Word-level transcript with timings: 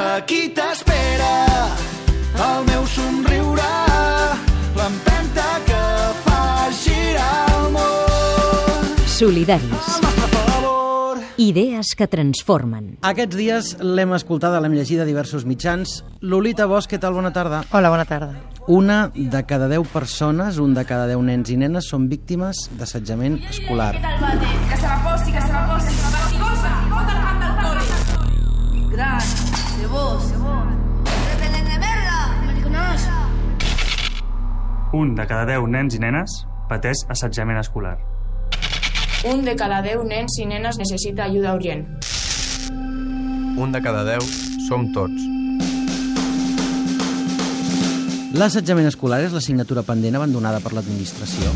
Aquí 0.00 0.48
t'espera 0.56 1.32
el 2.40 2.62
meu 2.64 2.86
somriure, 2.88 3.66
l'empenta 4.78 5.48
que 5.68 5.80
fa 6.24 6.70
girar 6.72 7.34
el 7.58 7.66
món. 7.74 8.94
Solidaris. 9.18 9.98
Idees 11.40 11.92
que 11.96 12.08
transformen. 12.08 12.94
Aquests 13.04 13.36
dies 13.36 13.68
l'hem 13.84 14.16
escoltada, 14.16 14.60
l'hem 14.64 14.78
llegida 14.78 15.04
a 15.04 15.08
diversos 15.08 15.44
mitjans. 15.44 15.98
Lolita 16.24 16.64
Bosch, 16.68 16.88
què 16.88 17.00
tal? 17.00 17.12
Bona 17.16 17.34
tarda. 17.36 17.66
Hola, 17.72 17.92
bona 17.92 18.08
tarda. 18.08 18.32
Una 18.72 19.10
de 19.12 19.44
cada 19.44 19.68
deu 19.68 19.84
persones, 19.84 20.56
un 20.64 20.72
de 20.76 20.84
cada 20.88 21.08
deu 21.12 21.20
nens 21.24 21.52
i 21.52 21.60
nenes, 21.60 21.92
són 21.92 22.08
víctimes 22.08 22.70
d'assetjament 22.80 23.40
escolar. 23.52 23.94
Que 24.00 24.80
se 24.80 24.88
la 24.88 25.00
Un 34.92 35.14
de 35.14 35.22
cada 35.22 35.44
10 35.46 35.68
nens 35.70 35.94
i 35.94 36.00
nenes 36.02 36.32
pateix 36.66 37.04
assetjament 37.14 37.60
escolar. 37.60 37.92
Un 39.30 39.44
de 39.46 39.52
cada 39.54 39.78
10 39.84 40.02
nens 40.08 40.34
i 40.42 40.46
nenes 40.50 40.80
necessita 40.80 41.28
ajuda 41.28 41.52
urgent. 41.54 41.84
Un 43.54 43.70
de 43.70 43.80
cada 43.84 44.02
deu 44.08 44.24
som 44.66 44.88
tots. 44.90 45.28
L'assetjament 48.34 48.90
escolar 48.90 49.20
és 49.28 49.36
l'assignatura 49.36 49.86
pendent 49.86 50.18
abandonada 50.18 50.58
per 50.58 50.74
l'administració. 50.74 51.54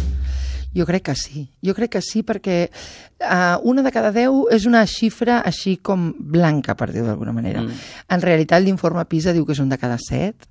Jo 0.75 0.87
crec 0.87 1.07
que 1.11 1.17
sí. 1.19 1.47
Jo 1.65 1.75
crec 1.77 1.95
que 1.97 2.03
sí 2.03 2.25
perquè 2.27 2.59
uh, 2.69 3.59
una 3.63 3.85
de 3.87 3.93
cada 3.95 4.11
deu 4.15 4.47
és 4.53 4.67
una 4.67 4.85
xifra 4.91 5.41
així 5.47 5.77
com 5.83 6.11
blanca, 6.19 6.75
per 6.75 6.91
dir-ho 6.93 7.07
d'alguna 7.07 7.35
manera. 7.37 7.63
Mm. 7.63 7.85
En 8.17 8.25
realitat 8.25 8.65
l'informe 8.65 9.07
PISA 9.07 9.35
diu 9.37 9.47
que 9.47 9.55
és 9.55 9.63
un 9.63 9.71
de 9.71 9.79
cada 9.79 10.01
set 10.03 10.49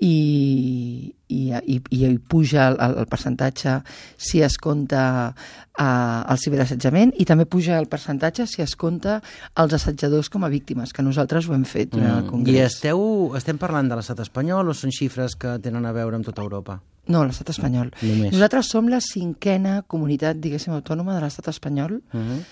i, 0.00 1.12
i, 1.28 1.40
i, 1.52 1.76
i 1.76 2.18
puja 2.18 2.70
el, 2.70 2.78
el 3.02 3.08
percentatge 3.10 3.76
si 4.16 4.40
es 4.42 4.56
compta 4.58 5.02
uh, 5.30 6.22
el 6.32 6.40
ciberassetjament 6.40 7.12
i 7.20 7.26
també 7.28 7.44
puja 7.44 7.76
el 7.78 7.88
percentatge 7.92 8.48
si 8.48 8.64
es 8.64 8.74
compta 8.80 9.18
els 9.60 9.76
assetjadors 9.76 10.32
com 10.32 10.46
a 10.46 10.52
víctimes, 10.52 10.94
que 10.96 11.04
nosaltres 11.04 11.48
ho 11.48 11.54
hem 11.56 11.66
fet 11.68 11.92
durant 11.92 12.16
el 12.16 12.24
I 12.24 12.30
Congrés. 12.30 12.72
esteu, 12.72 13.02
estem 13.36 13.60
parlant 13.60 13.92
de 13.92 14.00
l'estat 14.00 14.24
espanyol 14.24 14.72
o 14.72 14.76
són 14.76 14.94
xifres 14.94 15.36
que 15.36 15.58
tenen 15.62 15.84
a 15.84 15.92
veure 15.96 16.16
amb 16.16 16.26
tota 16.26 16.42
Europa? 16.42 16.80
No, 17.08 17.24
l'estat 17.24 17.48
espanyol. 17.50 17.90
Només. 18.02 18.34
Nosaltres 18.34 18.70
som 18.70 18.88
la 18.88 19.00
cinquena 19.00 19.80
comunitat, 19.88 20.38
diguéssim, 20.38 20.74
autònoma 20.76 21.16
de 21.16 21.24
l'estat 21.24 21.48
espanyol 21.48 22.02
Uh 22.12 22.20
-huh. 22.20 22.44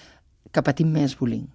que 0.52 0.62
patim 0.62 0.88
més 0.90 1.16
bullying. 1.18 1.46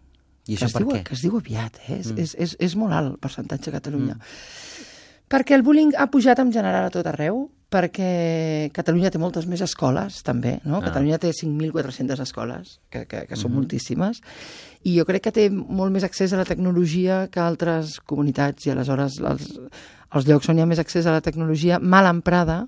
I 0.47 0.55
això 0.55 0.71
per 0.71 0.83
diu, 0.83 0.91
què? 0.91 1.03
Que 1.03 1.13
es 1.13 1.21
diu 1.21 1.37
aviat, 1.37 1.79
eh? 1.87 1.99
És, 1.99 2.11
mm. 2.11 2.19
és, 2.19 2.35
és, 2.35 2.55
és 2.59 2.75
molt 2.75 2.93
alt 2.93 3.13
el 3.13 3.17
percentatge 3.17 3.69
a 3.69 3.73
Catalunya. 3.73 4.15
Mm. 4.15 4.21
Perquè 5.33 5.55
el 5.55 5.63
bullying 5.63 5.95
ha 5.97 6.07
pujat 6.07 6.39
en 6.39 6.51
general 6.51 6.85
a 6.85 6.91
tot 6.93 7.07
arreu, 7.07 7.49
perquè 7.73 8.69
Catalunya 8.75 9.09
té 9.09 9.17
moltes 9.17 9.47
més 9.49 9.63
escoles, 9.65 10.19
també, 10.25 10.59
no? 10.65 10.77
Ah. 10.77 10.83
Catalunya 10.89 11.17
té 11.21 11.31
5.400 11.33 12.21
escoles, 12.21 12.77
que, 12.93 13.05
que, 13.09 13.23
que 13.29 13.39
són 13.39 13.51
mm 13.51 13.61
moltíssimes, 13.63 14.21
i 14.83 14.97
jo 14.97 15.05
crec 15.07 15.23
que 15.23 15.31
té 15.31 15.47
molt 15.49 15.93
més 15.95 16.03
accés 16.03 16.33
a 16.33 16.37
la 16.37 16.45
tecnologia 16.45 17.27
que 17.31 17.39
altres 17.39 17.99
comunitats, 18.05 18.67
i 18.67 18.73
aleshores 18.73 19.19
els, 19.23 19.47
els 20.13 20.27
llocs 20.29 20.49
on 20.49 20.59
hi 20.59 20.63
ha 20.63 20.69
més 20.69 20.81
accés 20.81 21.07
a 21.07 21.15
la 21.15 21.23
tecnologia 21.25 21.79
mal 21.79 22.07
emprada 22.09 22.63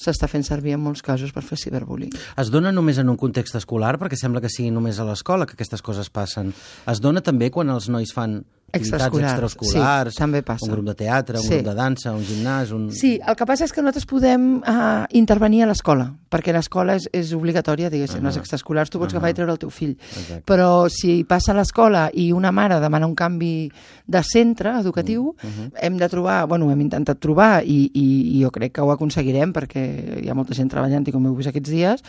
s'està 0.00 0.28
fent 0.32 0.44
servir 0.46 0.72
en 0.72 0.80
molts 0.80 1.02
casos 1.04 1.32
per 1.34 1.42
fer 1.44 1.58
ciberbullying. 1.60 2.14
Es 2.40 2.48
dona 2.52 2.72
només 2.72 2.98
en 3.02 3.10
un 3.12 3.18
context 3.20 3.58
escolar, 3.58 3.98
perquè 4.00 4.16
sembla 4.16 4.40
que 4.40 4.48
sigui 4.52 4.72
només 4.72 4.98
a 4.98 5.04
l'escola 5.04 5.44
que 5.46 5.58
aquestes 5.58 5.84
coses 5.84 6.08
passen. 6.08 6.54
Es 6.88 7.02
dona 7.04 7.20
també 7.20 7.50
quan 7.52 7.68
els 7.68 7.90
nois 7.92 8.14
fan 8.16 8.40
activitats 8.72 9.06
Extraescolars, 9.06 9.52
extraescolars, 9.54 10.14
sí, 10.14 10.18
també 10.18 10.42
passa. 10.42 10.66
un 10.66 10.72
grup 10.72 10.86
de 10.86 10.94
teatre, 10.94 11.38
un 11.38 11.42
Sí. 11.44 11.54
grup 11.54 11.66
de 11.66 11.74
dansa, 11.74 12.12
un 12.12 12.22
gimnàs... 12.24 12.72
Un... 12.72 12.90
Sí, 12.92 13.18
el 13.26 13.36
que 13.36 13.46
passa 13.46 13.64
és 13.64 13.72
que 13.72 13.82
nosaltres 13.82 14.06
podem 14.06 14.62
uh, 14.62 15.04
intervenir 15.10 15.62
a 15.64 15.66
l'escola, 15.66 16.12
perquè 16.30 16.52
l'escola 16.52 16.94
és, 16.96 17.08
és 17.12 17.32
obligatòria, 17.32 17.90
diguéssim, 17.90 18.18
uh 18.18 18.22
-huh. 18.22 18.26
les 18.26 18.36
extraescolars 18.36 18.90
tu 18.90 18.98
pots 18.98 19.12
Ah. 19.14 19.16
agafar 19.16 19.30
i 19.30 19.34
treure 19.34 19.52
el 19.52 19.58
teu 19.58 19.70
fill. 19.70 19.96
Exacte. 19.98 20.42
Però 20.46 20.88
si 20.88 21.24
passa 21.24 21.52
a 21.52 21.54
l'escola 21.54 22.10
i 22.14 22.32
una 22.32 22.52
mare 22.52 22.80
demana 22.80 23.06
un 23.06 23.14
canvi 23.14 23.70
de 24.06 24.22
centre 24.22 24.70
educatiu, 24.80 25.28
uh 25.28 25.34
-huh. 25.42 25.70
hem 25.80 25.96
de 25.96 26.08
trobar, 26.08 26.46
bueno, 26.46 26.70
hem 26.70 26.80
intentat 26.80 27.18
trobar, 27.18 27.62
i, 27.64 27.90
i, 27.94 28.38
i 28.38 28.42
jo 28.42 28.50
crec 28.50 28.72
que 28.72 28.80
ho 28.80 28.90
aconseguirem, 28.92 29.52
perquè 29.52 30.22
hi 30.24 30.28
ha 30.28 30.34
molta 30.34 30.54
gent 30.54 30.68
treballant, 30.70 31.06
i 31.08 31.12
com 31.12 31.24
heu 31.26 31.34
vist 31.34 31.48
aquests 31.48 31.70
dies, 31.70 32.00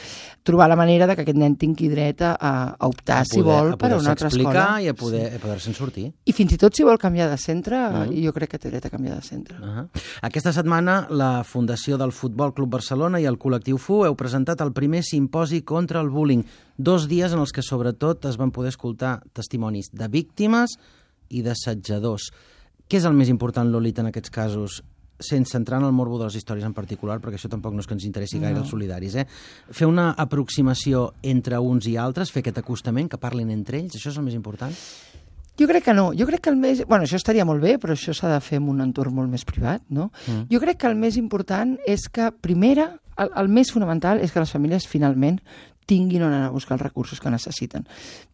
trobar 0.44 0.68
la 0.70 0.76
manera 0.76 1.08
de 1.08 1.16
que 1.16 1.22
aquest 1.22 1.38
nen 1.38 1.56
tingui 1.56 1.90
dret 1.90 2.22
a, 2.22 2.36
a 2.80 2.88
optar, 2.88 3.20
a 3.22 3.26
si 3.26 3.42
vol, 3.42 3.74
a 3.74 3.78
per 3.78 3.92
a 3.94 3.98
una 3.98 4.12
altra 4.12 4.28
explicar 4.28 4.56
escola. 4.56 4.82
i 4.82 4.88
a 4.88 4.94
poder- 4.94 5.36
a 5.36 5.40
poder-se'n 5.40 5.74
sortir. 5.74 6.14
I 6.26 6.32
fins 6.34 6.51
i 6.52 6.58
tot 6.58 6.76
si 6.76 6.84
vol 6.84 6.98
canviar 7.00 7.30
de 7.30 7.38
centre, 7.38 7.76
Mm. 7.78 7.96
uh 7.96 8.08
-huh. 8.08 8.26
jo 8.26 8.34
crec 8.34 8.50
que 8.52 8.60
té 8.60 8.70
dret 8.70 8.86
a 8.86 8.90
canviar 8.90 9.16
de 9.16 9.22
centre. 9.22 9.58
Uh 9.58 9.66
-huh. 9.66 9.88
Aquesta 10.22 10.52
setmana, 10.54 11.08
la 11.10 11.44
Fundació 11.44 11.98
del 11.98 12.12
Futbol 12.12 12.54
Club 12.54 12.70
Barcelona 12.70 13.20
i 13.20 13.26
el 13.26 13.38
col·lectiu 13.40 13.78
FU 13.78 14.06
heu 14.06 14.16
presentat 14.16 14.62
el 14.62 14.72
primer 14.74 15.04
simposi 15.04 15.62
contra 15.64 16.02
el 16.02 16.10
bullying. 16.10 16.44
Dos 16.78 17.08
dies 17.08 17.32
en 17.34 17.40
els 17.40 17.52
que, 17.52 17.62
sobretot, 17.62 18.26
es 18.26 18.38
van 18.38 18.52
poder 18.52 18.70
escoltar 18.70 19.22
testimonis 19.34 19.90
de 19.94 20.08
víctimes 20.08 20.70
i 21.30 21.42
d'assetjadors. 21.42 22.32
Què 22.90 22.98
és 22.98 23.06
el 23.06 23.14
més 23.14 23.30
important, 23.30 23.70
Lolita, 23.72 24.02
en 24.02 24.08
aquests 24.08 24.30
casos? 24.30 24.84
sense 25.24 25.56
entrar 25.56 25.80
en 25.80 25.86
el 25.86 25.92
morbo 25.92 26.18
de 26.18 26.26
les 26.26 26.36
històries 26.36 26.66
en 26.66 26.74
particular, 26.74 27.20
perquè 27.22 27.36
això 27.36 27.48
tampoc 27.48 27.74
no 27.74 27.80
és 27.82 27.86
que 27.86 27.94
ens 27.94 28.06
interessi 28.06 28.40
gaire 28.40 28.56
No. 28.56 28.62
els 28.62 28.70
solidaris, 28.70 29.14
eh? 29.16 29.28
Fer 29.70 29.86
una 29.88 30.16
aproximació 30.18 31.14
entre 31.22 31.60
uns 31.60 31.86
i 31.86 31.96
altres, 31.96 32.32
fer 32.32 32.40
aquest 32.40 32.58
acostament, 32.58 33.08
que 33.08 33.18
parlin 33.20 33.52
entre 33.52 33.78
ells, 33.78 33.94
això 33.96 34.10
és 34.10 34.18
el 34.18 34.24
més 34.24 34.34
important? 34.34 34.74
Jo 35.62 35.68
crec 35.70 35.86
que 35.86 35.94
no. 35.94 36.10
Jo 36.18 36.26
crec 36.30 36.42
que 36.42 36.50
el 36.50 36.58
més... 36.58 36.84
Bueno, 36.90 37.06
això 37.06 37.20
estaria 37.22 37.46
molt 37.46 37.62
bé, 37.62 37.78
però 37.82 37.94
això 37.94 38.16
s'ha 38.18 38.32
de 38.34 38.40
fer 38.42 38.58
en 38.60 38.70
un 38.74 38.82
entorn 38.82 39.14
molt 39.14 39.30
més 39.30 39.46
privat, 39.46 39.84
no? 39.90 40.10
Mm. 40.28 40.48
Jo 40.52 40.60
crec 40.64 40.82
que 40.82 40.90
el 40.90 40.98
més 40.98 41.18
important 41.22 41.78
és 41.88 42.08
que, 42.10 42.32
primera, 42.42 42.96
el, 43.22 43.30
el 43.38 43.48
més 43.54 43.72
fonamental 43.72 44.20
és 44.26 44.32
que 44.34 44.42
les 44.42 44.52
famílies 44.52 44.88
finalment 44.90 45.38
tinguin 45.92 46.22
on 46.24 46.32
anar 46.32 46.48
a 46.48 46.52
buscar 46.54 46.78
els 46.78 46.84
recursos 46.86 47.20
que 47.20 47.30
necessiten. 47.34 47.84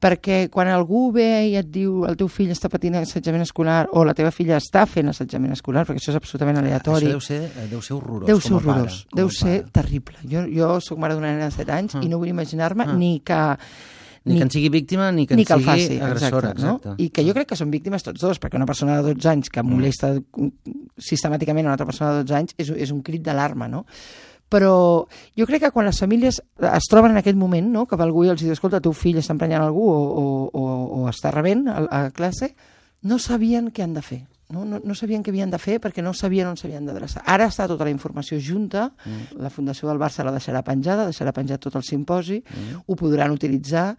Perquè 0.04 0.44
quan 0.54 0.68
algú 0.70 1.08
ve 1.16 1.26
i 1.48 1.56
et 1.58 1.70
diu 1.74 2.04
el 2.06 2.18
teu 2.20 2.28
fill 2.30 2.52
està 2.54 2.70
patint 2.70 3.00
assetjament 3.00 3.42
escolar 3.42 3.88
o 3.98 4.04
la 4.06 4.14
teva 4.14 4.30
filla 4.36 4.59
està 4.62 4.84
fent 4.86 5.09
assetjament 5.09 5.56
escolar, 5.56 5.86
perquè 5.88 5.98
això 6.04 6.12
és 6.14 6.20
absolutament 6.20 6.59
aleatori. 6.62 7.08
Això 7.08 7.16
deu 7.18 7.24
ser, 7.24 7.40
eh, 7.48 7.66
deu 7.72 7.82
ser 7.82 7.96
horrorós. 7.98 8.28
Deu 8.30 8.40
ser 8.44 8.52
com 8.54 8.59
pare, 8.62 8.84
horrorós, 8.84 9.00
a 9.12 9.16
deu 9.18 9.30
ser 9.34 9.56
pare. 9.64 9.72
terrible. 9.80 10.18
Jo, 10.30 10.46
jo 10.54 10.70
sóc 10.86 11.00
mare 11.02 11.16
d'una 11.18 11.32
nena 11.34 11.50
de 11.50 11.56
7 11.58 11.72
anys 11.80 11.96
Ah. 11.96 12.04
i 12.04 12.09
no 12.12 12.20
vull 12.20 12.30
imaginar-me 12.30 12.84
Ah. 12.86 12.94
ni 12.94 13.22
que 13.26 13.42
Ni, 14.28 14.38
que 14.38 14.48
en 14.48 14.54
sigui 14.54 14.70
víctima, 14.74 15.10
ni 15.12 15.26
que 15.28 15.36
en 15.36 15.42
ni 15.42 15.46
que 15.48 15.56
el 15.56 15.64
sigui 15.64 15.72
faci, 15.72 15.98
agressora. 16.00 16.52
exacte, 16.52 16.64
no? 16.66 16.76
exacte. 16.78 17.04
I 17.04 17.10
que 17.16 17.26
jo 17.28 17.36
crec 17.38 17.52
que 17.52 17.60
són 17.60 17.74
víctimes 17.74 18.06
tots 18.06 18.22
dos, 18.22 18.40
perquè 18.44 18.60
una 18.60 18.70
persona 18.70 19.00
de 19.02 19.16
12 19.16 19.34
anys 19.34 19.52
que 19.54 19.64
molesta 19.66 20.14
sistemàticament 20.98 21.66
a 21.66 21.72
una 21.72 21.76
altra 21.78 21.90
persona 21.90 22.14
de 22.18 22.24
12 22.28 22.40
anys 22.40 22.58
és, 22.58 22.72
és 22.88 22.96
un 22.96 23.04
crit 23.06 23.26
d'alarma, 23.26 23.70
no? 23.72 23.86
Però 24.48 24.74
jo 25.36 25.46
crec 25.48 25.66
que 25.66 25.74
quan 25.76 25.90
les 25.90 26.00
famílies 26.00 26.40
es 26.40 26.88
troben 26.88 27.12
en 27.12 27.20
aquest 27.20 27.36
moment, 27.36 27.68
no?, 27.74 27.84
que 27.88 28.00
algú 28.00 28.24
i 28.24 28.32
els 28.32 28.44
diu, 28.44 28.54
escolta, 28.56 28.80
teu 28.84 28.96
fill 28.96 29.20
està 29.20 29.36
emprenyant 29.36 29.66
algú 29.66 29.90
o, 29.92 29.98
o, 29.98 30.26
o, 30.48 30.66
o 31.02 31.09
està 31.12 31.34
rebent 31.36 31.68
a, 31.68 31.82
a 31.84 32.02
classe, 32.16 32.54
no 33.04 33.20
sabien 33.20 33.72
què 33.72 33.84
han 33.84 33.98
de 33.98 34.06
fer. 34.06 34.22
No, 34.50 34.63
no, 34.63 34.80
no 34.80 34.96
sabien 34.96 35.24
què 35.25 35.34
havien 35.34 35.52
de 35.52 35.58
fer 35.59 35.75
perquè 35.84 36.00
no 36.03 36.13
sabien 36.16 36.47
on 36.47 36.56
s'havien 36.56 36.85
d'adreçar. 36.88 37.25
Ara 37.28 37.50
està 37.52 37.66
tota 37.68 37.84
la 37.84 37.91
informació 37.91 38.40
junta, 38.40 38.85
mm. 39.03 39.41
la 39.44 39.52
Fundació 39.52 39.90
del 39.90 40.00
Barça 40.00 40.24
la 40.24 40.31
deixarà 40.31 40.62
penjada, 40.63 41.09
deixarà 41.09 41.34
penjat 41.35 41.66
tot 41.66 41.75
el 41.75 41.84
simposi, 41.84 42.40
mm. 42.40 42.85
ho 42.88 42.96
podran 42.96 43.35
utilitzar 43.35 43.90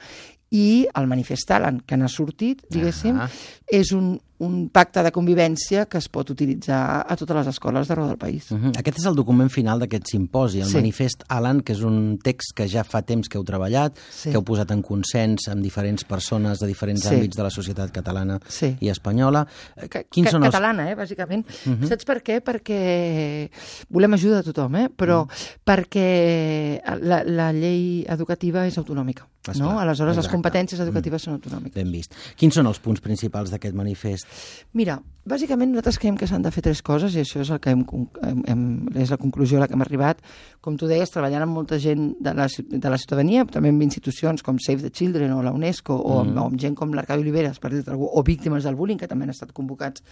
i 0.57 0.87
el 0.97 1.07
manifest 1.11 1.53
que 1.85 1.97
n'ha 2.01 2.09
sortit, 2.09 2.65
diguéssim, 2.73 3.19
Ah. 3.21 3.29
és 3.69 3.93
un, 3.93 4.15
un 4.39 4.69
pacte 4.71 5.03
de 5.03 5.11
convivència 5.11 5.87
que 5.91 5.99
es 5.99 6.09
pot 6.09 6.31
utilitzar 6.31 7.05
a 7.09 7.17
totes 7.19 7.37
les 7.37 7.49
escoles 7.51 7.89
d'arreu 7.89 8.07
del 8.07 8.19
país. 8.19 8.51
Uh 8.53 8.59
-huh. 8.59 8.79
Aquest 8.79 8.99
és 8.99 9.07
el 9.07 9.15
document 9.17 9.51
final 9.51 9.79
d'aquest 9.81 10.07
simposi, 10.07 10.61
el 10.61 10.69
Sí. 10.69 10.75
manifest 10.77 11.25
Alan, 11.29 11.61
que 11.61 11.73
és 11.73 11.83
un 11.83 12.19
text 12.19 12.55
que 12.55 12.69
ja 12.69 12.85
fa 12.85 13.03
temps 13.03 13.29
que 13.29 13.37
heu 13.39 13.45
treballat, 13.45 13.97
Sí. 14.11 14.31
que 14.31 14.37
heu 14.37 14.45
posat 14.45 14.71
en 14.71 14.83
consens 14.83 15.49
amb 15.49 15.63
diferents 15.63 16.05
persones 16.05 16.59
de 16.59 16.67
diferents 16.67 17.03
Sí. 17.03 17.15
àmbits 17.15 17.37
de 17.37 17.43
la 17.43 17.51
societat 17.51 17.91
catalana 17.91 18.39
Sí. 18.49 18.77
i 18.81 18.89
espanyola. 18.89 19.47
Eh, 19.77 19.89
Quins 20.09 20.27
que, 20.27 20.31
són 20.31 20.45
els... 20.45 20.53
catalana, 20.55 20.91
eh, 20.91 20.95
bàsicament. 20.95 21.45
Uh 21.67 21.73
-huh. 21.73 21.89
Saps 21.89 22.05
per 22.05 22.23
què? 22.23 22.41
Perquè 22.43 23.51
volem 23.89 24.15
ajudar 24.15 24.39
a 24.39 24.43
tothom, 24.43 24.77
eh? 24.77 24.89
però 24.97 25.23
uh 25.23 25.27
-huh. 25.29 25.59
perquè 25.65 26.81
la, 27.01 27.25
la 27.25 27.53
llei 27.53 28.05
educativa 28.09 28.67
és 28.67 28.77
autonòmica. 28.79 29.27
Esclar, 29.49 29.73
no? 29.73 29.81
Aleshores, 29.81 30.17
les 30.17 30.27
exacte. 30.27 30.37
competències 30.37 30.81
educatives 30.81 31.23
són 31.23 31.39
autonòmiques. 31.39 31.75
Ben 31.75 31.91
vist. 31.91 32.15
Quins 32.37 32.55
són 32.59 32.67
els 32.67 32.79
punts 32.85 33.01
principals 33.01 33.51
d'aquest 33.51 33.75
manifest? 33.75 34.28
Mira, 34.77 34.99
bàsicament 35.29 35.71
nosaltres 35.73 35.97
creiem 36.01 36.17
que 36.21 36.27
s'han 36.29 36.43
de 36.45 36.51
fer 36.53 36.63
tres 36.65 36.83
coses 36.85 37.15
i 37.17 37.23
això 37.23 37.41
és 37.41 37.49
el 37.53 37.61
que 37.61 37.73
hem, 37.73 37.85
hem, 38.25 38.41
hem, 38.53 38.65
és 39.01 39.09
la 39.13 39.17
conclusió 39.21 39.57
a 39.57 39.63
la 39.63 39.69
que 39.69 39.77
hem 39.77 39.85
arribat. 39.85 40.21
Com 40.65 40.77
tu 40.77 40.89
deies, 40.91 41.09
treballant 41.13 41.47
amb 41.47 41.57
molta 41.57 41.79
gent 41.81 42.11
de 42.21 42.35
la, 42.37 42.47
de 42.47 42.93
la 42.93 42.99
ciutadania, 43.01 43.47
també 43.49 43.73
amb 43.73 43.85
institucions 43.87 44.45
com 44.45 44.61
Save 44.61 44.85
the 44.85 44.93
Children 44.93 45.33
o 45.37 45.41
la 45.45 45.55
UNESCO 45.57 45.97
o, 45.97 46.19
amb, 46.21 46.37
o 46.37 46.45
amb 46.51 46.61
gent 46.61 46.77
com 46.77 46.93
l'Arcadi 46.97 47.25
Oliveres, 47.25 47.59
per 47.63 47.73
dir 47.73 47.83
algú, 47.89 48.11
o 48.13 48.23
víctimes 48.27 48.69
del 48.69 48.77
bullying, 48.77 49.01
que 49.01 49.09
també 49.09 49.25
han 49.25 49.33
estat 49.33 49.55
convocats 49.57 50.05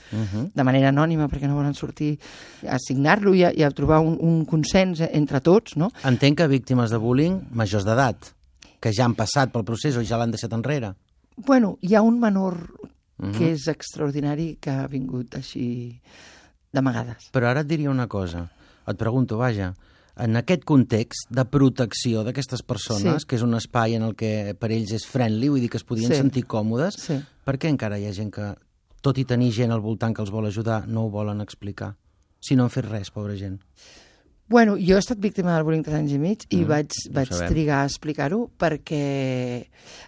de 0.56 0.66
manera 0.66 0.88
anònima 0.88 1.28
perquè 1.28 1.48
no 1.48 1.60
volen 1.60 1.76
sortir 1.76 2.14
a 2.66 2.80
signar-lo 2.80 3.34
i, 3.36 3.44
a, 3.44 3.52
i 3.52 3.62
a 3.62 3.70
trobar 3.70 4.00
un, 4.00 4.16
un 4.20 4.44
consens 4.48 5.04
entre 5.10 5.40
tots, 5.44 5.76
no? 5.76 5.92
Entenc 6.08 6.40
que 6.40 6.48
víctimes 6.48 6.90
de 6.90 6.98
bullying 6.98 7.42
majors 7.52 7.84
d'edat, 7.84 8.32
que 8.80 8.92
ja 8.92 9.04
han 9.04 9.14
passat 9.14 9.52
pel 9.52 9.68
procés 9.68 9.96
o 9.96 10.04
ja 10.04 10.16
l'han 10.16 10.32
deixat 10.32 10.52
enrere. 10.56 10.94
Bueno, 11.36 11.76
hi 11.84 11.94
ha 11.94 12.00
un 12.00 12.18
menor 12.20 12.56
Mhm. 13.18 13.32
que 13.38 13.52
és 13.52 13.66
extraordinari 13.68 14.58
que 14.60 14.70
ha 14.70 14.86
vingut 14.86 15.34
així 15.36 16.00
d'amagades. 16.72 17.30
Però 17.32 17.46
ara 17.48 17.60
et 17.62 17.66
diria 17.66 17.90
una 17.90 18.06
cosa. 18.06 18.50
Et 18.86 18.96
pregunto, 18.96 19.38
vaja, 19.38 19.74
en 20.16 20.36
aquest 20.36 20.64
context 20.64 21.30
de 21.30 21.44
protecció 21.44 22.22
d'aquestes 22.24 22.62
persones, 22.62 23.22
Sí. 23.22 23.26
que 23.28 23.36
és 23.36 23.42
un 23.42 23.54
espai 23.54 23.94
en 23.94 24.02
el 24.02 24.14
que 24.14 24.54
per 24.58 24.70
ells 24.72 24.92
és 24.92 25.06
friendly, 25.06 25.48
vull 25.48 25.60
dir 25.60 25.70
que 25.70 25.76
es 25.78 25.84
podien 25.84 26.10
Sí. 26.12 26.16
sentir 26.16 26.46
còmodes, 26.46 26.94
Sí. 26.98 27.20
per 27.44 27.58
què 27.58 27.68
encara 27.68 27.98
hi 27.98 28.06
ha 28.06 28.12
gent 28.12 28.32
que, 28.32 28.54
tot 29.02 29.18
i 29.18 29.24
tenir 29.24 29.52
gent 29.52 29.70
al 29.72 29.80
voltant 29.80 30.14
que 30.14 30.20
els 30.22 30.30
vol 30.30 30.46
ajudar, 30.46 30.86
no 30.88 31.04
ho 31.04 31.10
volen 31.10 31.40
explicar? 31.40 31.96
Si 32.40 32.54
no 32.56 32.64
han 32.64 32.70
fet 32.70 32.84
res, 32.86 33.10
pobra 33.10 33.34
gent. 33.36 33.60
Bueno, 34.48 34.76
jo 34.76 34.94
he 34.94 34.98
estat 35.00 35.18
víctima 35.18 35.54
del 35.56 35.64
bullying 35.64 35.82
3 35.82 35.96
anys 35.96 36.12
i 36.12 36.18
mig 36.18 36.44
i 36.50 36.58
Mm, 36.58 36.68
vaig, 36.68 36.88
vaig 37.10 37.28
sabem. 37.32 37.48
trigar 37.48 37.82
a 37.82 37.86
explicar-ho 37.86 38.48
perquè 38.56 39.66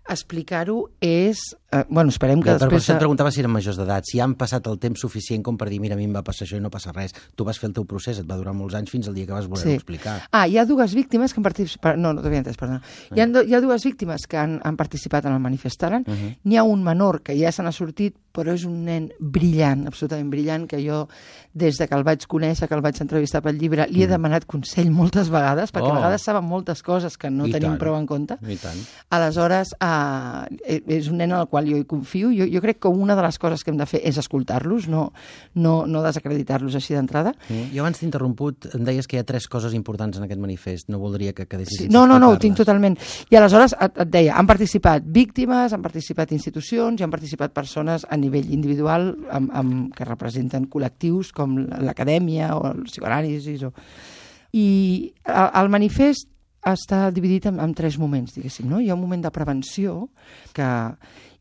explicar-ho 0.09 0.91
és... 1.01 1.39
Eh, 1.71 1.85
bueno, 1.91 2.09
esperem 2.09 2.41
que 2.41 2.49
Ja, 2.49 2.57
després... 2.57 2.83
això 2.83 2.95
et 2.95 2.99
preguntava 3.03 3.31
si 3.31 3.41
eren 3.43 3.51
majors 3.53 3.77
d'edat, 3.77 4.05
si 4.09 4.21
han 4.25 4.35
passat 4.41 4.65
el 4.71 4.79
temps 4.81 5.01
suficient 5.05 5.43
com 5.45 5.59
per 5.61 5.69
dir, 5.69 5.81
mira, 5.81 5.95
a 5.95 5.99
mi 5.99 6.05
em 6.09 6.15
va 6.17 6.23
passar 6.25 6.47
això 6.47 6.57
i 6.57 6.61
no 6.65 6.71
passa 6.71 6.93
res. 6.97 7.13
Tu 7.37 7.45
vas 7.45 7.59
fer 7.61 7.69
el 7.69 7.75
teu 7.77 7.85
procés, 7.85 8.19
et 8.19 8.25
va 8.27 8.39
durar 8.41 8.55
molts 8.57 8.75
anys 8.75 8.89
fins 8.91 9.07
al 9.09 9.15
dia 9.15 9.27
que 9.27 9.33
vas 9.37 9.47
voler 9.47 9.65
Sí. 9.67 9.75
explicar. 9.77 10.23
Ah, 10.33 10.47
hi 10.49 10.57
ha 10.57 10.65
dues 10.65 10.95
víctimes 10.95 11.35
que 11.35 11.41
han 11.41 11.45
participat... 11.45 11.97
No, 12.01 12.15
no 12.15 12.23
t'havia 12.23 12.39
entès, 12.41 12.57
perdona. 12.57 12.81
Hi 13.15 13.21
ha, 13.21 13.27
hi 13.45 13.55
ha 13.55 13.61
dues 13.61 13.85
víctimes 13.85 14.25
que 14.27 14.39
han, 14.39 14.61
han 14.65 14.77
participat 14.81 15.27
en 15.27 15.33
el 15.35 15.41
manifestaren. 15.41 16.05
Uh 16.09 16.15
-huh. 16.15 16.37
N'hi 16.45 16.57
ha 16.57 16.63
un 16.65 16.83
menor 16.83 17.21
que 17.23 17.37
ja 17.39 17.53
se 17.53 17.63
n'ha 17.63 17.73
sortit, 17.73 18.17
però 18.33 18.55
és 18.55 18.65
un 18.65 18.85
nen 18.85 19.13
brillant, 19.19 19.87
absolutament 19.89 20.31
brillant, 20.31 20.67
que 20.69 20.79
jo, 20.89 21.09
des 21.53 21.77
de 21.77 21.87
que 21.89 21.95
el 21.95 22.05
vaig 22.05 22.25
conèixer, 22.27 22.67
que 22.69 22.75
el 22.75 22.81
vaig 22.81 22.97
entrevistar 23.01 23.43
pel 23.43 23.59
llibre, 23.59 23.87
li 23.91 24.03
he 24.05 24.07
demanat 24.07 24.47
consell 24.47 24.91
moltes 24.91 25.29
vegades, 25.29 25.71
perquè 25.73 25.89
Oh. 25.89 25.93
a 25.93 25.97
vegades 25.97 26.23
saben 26.23 26.45
moltes 26.45 26.83
coses 26.83 27.19
que 27.19 27.29
no 27.31 27.47
I 27.47 27.53
tenim 27.53 27.71
tant. 27.71 27.79
prou 27.79 27.97
en 27.97 28.07
compte. 28.07 28.39
I 28.49 28.57
tant. 28.57 28.79
Aleshores, 29.11 29.75
eh, 29.81 30.81
és 30.87 31.09
un 31.09 31.17
nen 31.19 31.33
en 31.33 31.39
el 31.41 31.47
qual 31.59 31.67
jo 31.67 31.77
hi 31.77 31.85
confio. 31.85 32.31
Jo, 32.31 32.47
jo 32.47 32.61
crec 32.63 32.79
que 32.79 32.89
una 32.89 33.17
de 33.17 33.23
les 33.23 33.39
coses 33.39 33.65
que 33.65 33.73
hem 33.73 33.79
de 33.79 33.87
fer 33.87 34.01
és 34.07 34.19
escoltar-los, 34.21 34.87
no, 34.89 35.13
no, 35.55 35.87
no 35.87 36.03
desacreditar-los 36.05 36.77
així 36.79 36.95
d'entrada. 36.95 37.35
Mm. 37.49 37.73
Jo 37.75 37.83
abans 37.83 37.99
t'he 37.99 38.07
interromput, 38.07 38.69
em 38.79 38.85
deies 38.87 39.09
que 39.09 39.19
hi 39.19 39.23
ha 39.23 39.27
tres 39.27 39.49
coses 39.51 39.75
importants 39.75 40.19
en 40.19 40.27
aquest 40.27 40.41
manifest. 40.41 40.89
No 40.93 41.03
voldria 41.03 41.35
que 41.35 41.49
quedessis 41.51 41.87
Sí, 41.87 41.89
no, 41.91 42.07
no, 42.07 42.19
no, 42.23 42.31
ho 42.33 42.39
tinc 42.39 42.57
totalment. 42.59 42.99
I 43.31 43.41
aleshores 43.41 43.75
et, 43.75 43.99
et 44.05 44.13
deia, 44.13 44.37
han 44.39 44.47
participat 44.47 45.05
víctimes, 45.19 45.75
han 45.75 45.83
participat 45.83 46.33
institucions 46.37 47.01
i 47.01 47.07
han 47.07 47.13
participat 47.13 47.55
persones 47.57 48.07
a 48.09 48.17
nivell 48.17 48.53
individual 48.55 49.11
amb, 49.35 49.53
amb, 49.53 49.93
que 49.97 50.07
representen 50.07 50.71
col·lectius 50.71 51.33
com 51.35 51.59
l'acadèmia 51.59 52.55
o 52.57 52.65
el 52.71 52.87
psicoanàlisis. 52.87 53.67
O... 53.67 53.75
I 54.55 54.69
el 55.27 55.69
manifest 55.73 56.31
està 56.67 57.11
dividit 57.15 57.47
en, 57.47 57.61
en 57.61 57.75
tres 57.75 57.99
moments, 57.99 58.35
diguéssim. 58.35 58.69
No? 58.69 58.81
Hi 58.81 58.91
ha 58.91 58.97
un 58.97 59.03
moment 59.03 59.23
de 59.23 59.33
prevenció 59.35 60.09
que 60.57 60.67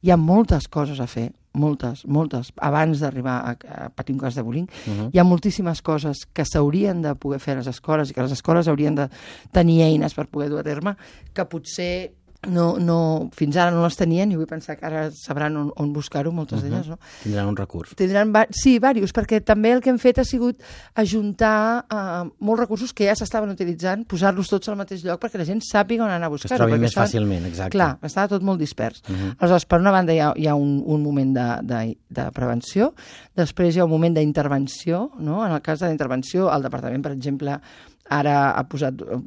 hi 0.02 0.12
ha 0.12 0.18
moltes 0.18 0.68
coses 0.70 1.00
a 1.02 1.08
fer, 1.10 1.32
moltes, 1.58 2.04
moltes, 2.06 2.52
abans 2.62 3.02
d'arribar 3.02 3.38
a, 3.42 3.56
a 3.58 3.90
patir 3.90 4.14
un 4.14 4.22
cas 4.22 4.36
de 4.38 4.44
bullying. 4.46 4.68
Uh 4.68 4.94
-huh. 4.94 5.10
Hi 5.14 5.20
ha 5.20 5.24
moltíssimes 5.24 5.82
coses 5.82 6.26
que 6.34 6.46
s'haurien 6.46 7.02
de 7.02 7.16
poder 7.16 7.40
fer 7.40 7.56
a 7.56 7.58
les 7.58 7.68
escoles 7.68 8.10
i 8.10 8.14
que 8.14 8.22
les 8.22 8.32
escoles 8.32 8.68
haurien 8.68 8.96
de 8.96 9.10
tenir 9.52 9.82
eines 9.82 10.14
per 10.14 10.28
poder 10.28 10.50
dur 10.50 10.60
a 10.60 10.64
terme, 10.64 10.96
que 11.34 11.46
potser 11.46 12.14
no, 12.48 12.78
no, 12.78 13.30
fins 13.34 13.58
ara 13.58 13.72
no 13.72 13.82
les 13.84 13.96
tenien 13.98 14.32
i 14.32 14.36
vull 14.38 14.46
pensar 14.48 14.78
que 14.78 14.86
ara 14.86 15.10
sabran 15.12 15.56
on, 15.58 15.72
on 15.76 15.92
buscar-ho, 15.94 16.32
moltes 16.32 16.60
uh 16.60 16.64
-huh. 16.64 16.70
d'elles, 16.70 16.88
no? 16.88 17.00
Tindran 17.24 17.48
un 17.48 17.56
recurs. 17.58 17.96
Tindran, 17.96 18.32
va- 18.32 18.48
sí, 18.52 18.74
diversos, 18.78 19.12
perquè 19.14 19.44
també 19.44 19.72
el 19.72 19.82
que 19.82 19.90
hem 19.90 19.98
fet 19.98 20.20
ha 20.20 20.24
sigut 20.24 20.62
ajuntar 20.96 21.86
eh, 21.90 22.30
molts 22.40 22.60
recursos 22.62 22.94
que 22.94 23.06
ja 23.08 23.16
s'estaven 23.16 23.50
utilitzant, 23.50 24.06
posar-los 24.06 24.48
tots 24.50 24.70
al 24.70 24.76
mateix 24.78 25.04
lloc 25.04 25.22
perquè 25.22 25.38
la 25.38 25.46
gent 25.46 25.62
sàpiga 25.62 26.04
on 26.04 26.10
anar 26.12 26.28
a 26.28 26.30
buscar-ho. 26.30 26.58
trobin 26.58 26.76
perquè 26.76 26.80
més 26.82 26.92
estaven- 26.92 27.08
fàcilment, 27.10 27.46
exacte. 27.48 27.72
Clar, 27.78 27.98
estava 28.02 28.28
tot 28.28 28.42
molt 28.44 28.60
dispers. 28.60 29.02
Uh 29.10 29.16
-huh. 29.16 29.36
Aleshores, 29.40 29.66
per 29.66 29.80
una 29.80 29.92
banda 29.92 30.14
hi 30.14 30.20
ha, 30.20 30.34
hi 30.36 30.48
ha 30.48 30.56
un, 30.56 30.84
un 30.86 31.02
moment 31.04 31.34
de, 31.36 31.48
de, 31.64 31.98
de 32.10 32.32
prevenció, 32.32 32.94
després 33.36 33.76
hi 33.76 33.80
ha 33.80 33.86
un 33.86 33.92
moment 33.92 34.14
d'intervenció, 34.16 35.12
no? 35.20 35.46
En 35.46 35.52
el 35.52 35.62
cas 35.62 35.80
de 35.80 35.86
la 35.86 35.92
intervenció, 35.92 36.54
el 36.54 36.62
departament, 36.62 37.02
per 37.04 37.12
exemple, 37.12 37.60
ara 38.10 38.36
ha 38.56 38.64
posat 38.70 39.02
eh, 39.04 39.20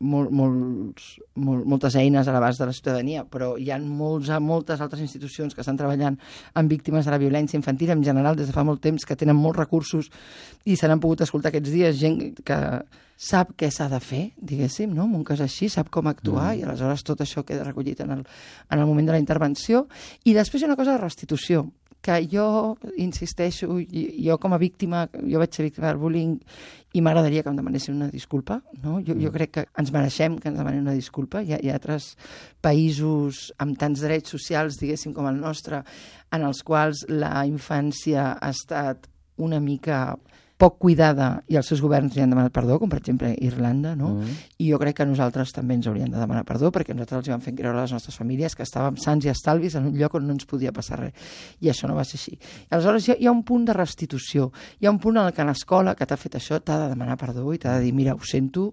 mol, 0.00 0.28
molts, 0.30 1.08
mol, 1.34 1.62
moltes 1.68 1.96
eines 1.98 2.28
a 2.28 2.34
l'abast 2.34 2.62
de 2.62 2.68
la 2.68 2.74
ciutadania, 2.76 3.24
però 3.28 3.52
hi 3.58 3.70
ha 3.72 3.78
molts, 3.82 4.30
moltes 4.40 4.80
altres 4.80 5.02
institucions 5.02 5.54
que 5.54 5.62
estan 5.64 5.78
treballant 5.80 6.18
amb 6.54 6.70
víctimes 6.70 7.06
de 7.06 7.14
la 7.14 7.20
violència 7.22 7.58
infantil 7.58 7.94
en 7.94 8.04
general 8.04 8.38
des 8.38 8.50
de 8.50 8.56
fa 8.56 8.64
molt 8.66 8.82
temps, 8.82 9.06
que 9.06 9.18
tenen 9.18 9.38
molts 9.38 9.58
recursos 9.58 10.10
i 10.64 10.76
se 10.76 10.88
n'han 10.88 11.02
pogut 11.02 11.24
escoltar 11.26 11.50
aquests 11.52 11.72
dies 11.72 11.98
gent 11.98 12.20
que 12.46 12.58
sap 13.22 13.52
què 13.58 13.68
s'ha 13.70 13.86
de 13.90 14.00
fer, 14.02 14.22
diguéssim, 14.40 14.90
no? 14.96 15.06
en 15.06 15.20
un 15.20 15.26
cas 15.26 15.42
així, 15.44 15.68
sap 15.70 15.92
com 15.94 16.08
actuar 16.10 16.52
mm. 16.52 16.58
i 16.58 16.64
aleshores 16.66 17.04
tot 17.06 17.22
això 17.22 17.44
queda 17.46 17.66
recollit 17.68 18.00
en 18.02 18.16
el, 18.16 18.24
en 18.24 18.80
el 18.80 18.88
moment 18.88 19.06
de 19.06 19.14
la 19.14 19.22
intervenció. 19.22 19.86
I 20.26 20.34
després 20.34 20.62
hi 20.62 20.66
ha 20.66 20.72
una 20.72 20.78
cosa 20.80 20.96
de 20.96 21.02
restitució, 21.04 21.68
que 22.02 22.18
jo 22.26 22.76
insisteixo, 22.98 23.68
jo 23.78 24.38
com 24.42 24.52
a 24.52 24.58
víctima, 24.58 25.04
jo 25.22 25.38
vaig 25.38 25.54
ser 25.54 25.68
víctima 25.68 25.86
del 25.88 26.00
bullying 26.02 26.34
i 26.92 27.00
m'agradaria 27.00 27.44
que 27.44 27.52
em 27.52 27.56
demanessin 27.56 27.94
una 27.94 28.10
disculpa, 28.10 28.58
no? 28.82 28.98
Jo, 29.06 29.14
jo 29.16 29.30
crec 29.32 29.52
que 29.54 29.64
ens 29.78 29.92
mereixem 29.94 30.36
que 30.42 30.50
ens 30.50 30.58
demanin 30.58 30.82
una 30.82 30.96
disculpa. 30.98 31.44
Hi 31.46 31.54
ha, 31.54 31.60
hi 31.62 31.70
ha 31.70 31.78
altres 31.78 32.12
països 32.60 33.46
amb 33.62 33.78
tants 33.78 34.02
drets 34.02 34.34
socials, 34.34 34.80
diguéssim, 34.82 35.14
com 35.14 35.30
el 35.30 35.38
nostre, 35.38 35.84
en 36.34 36.44
els 36.48 36.64
quals 36.66 37.06
la 37.08 37.46
infància 37.48 38.32
ha 38.34 38.50
estat 38.50 39.06
una 39.38 39.62
mica 39.62 40.18
poc 40.62 40.78
cuidada 40.84 41.28
i 41.50 41.56
els 41.58 41.66
seus 41.66 41.80
governs 41.82 42.14
li 42.14 42.22
han 42.22 42.30
demanat 42.30 42.52
perdó, 42.54 42.76
com 42.78 42.90
per 42.90 43.00
exemple 43.00 43.32
Irlanda, 43.42 43.96
no? 43.98 44.12
Mm. 44.20 44.36
I 44.62 44.68
jo 44.70 44.78
crec 44.78 45.00
que 45.00 45.06
nosaltres 45.08 45.50
també 45.56 45.74
ens 45.74 45.88
hauríem 45.90 46.10
de 46.12 46.20
demanar 46.20 46.44
perdó 46.46 46.70
perquè 46.74 46.94
nosaltres 46.94 47.24
els 47.24 47.32
vam 47.32 47.42
fer 47.42 47.54
creure 47.58 47.80
a 47.80 47.86
les 47.86 47.94
nostres 47.96 48.18
famílies 48.18 48.54
que 48.54 48.62
estàvem 48.66 48.98
sants 49.02 49.26
i 49.26 49.32
estalvis 49.32 49.74
en 49.80 49.88
un 49.90 49.96
lloc 49.98 50.14
on 50.18 50.28
no 50.28 50.36
ens 50.36 50.46
podia 50.46 50.70
passar 50.74 51.00
res. 51.00 51.32
I 51.60 51.72
això 51.72 51.90
no 51.90 51.96
va 51.98 52.04
ser 52.06 52.20
així. 52.20 52.36
I 52.36 52.76
aleshores 52.76 53.08
hi 53.08 53.14
ha, 53.14 53.16
hi 53.18 53.26
ha 53.26 53.34
un 53.34 53.42
punt 53.48 53.66
de 53.66 53.74
restitució. 53.76 54.50
Hi 54.78 54.86
ha 54.86 54.92
un 54.94 55.00
punt 55.02 55.18
en 55.18 55.26
el 55.26 55.34
que 55.34 55.46
l'escola 55.48 55.96
que 55.98 56.06
t'ha 56.06 56.20
fet 56.20 56.38
això 56.38 56.60
t'ha 56.62 56.78
de 56.84 56.92
demanar 56.94 57.18
perdó 57.18 57.48
i 57.54 57.58
t'ha 57.58 57.78
de 57.78 57.88
dir, 57.88 57.92
mira, 57.96 58.14
ho 58.14 58.22
sento, 58.22 58.68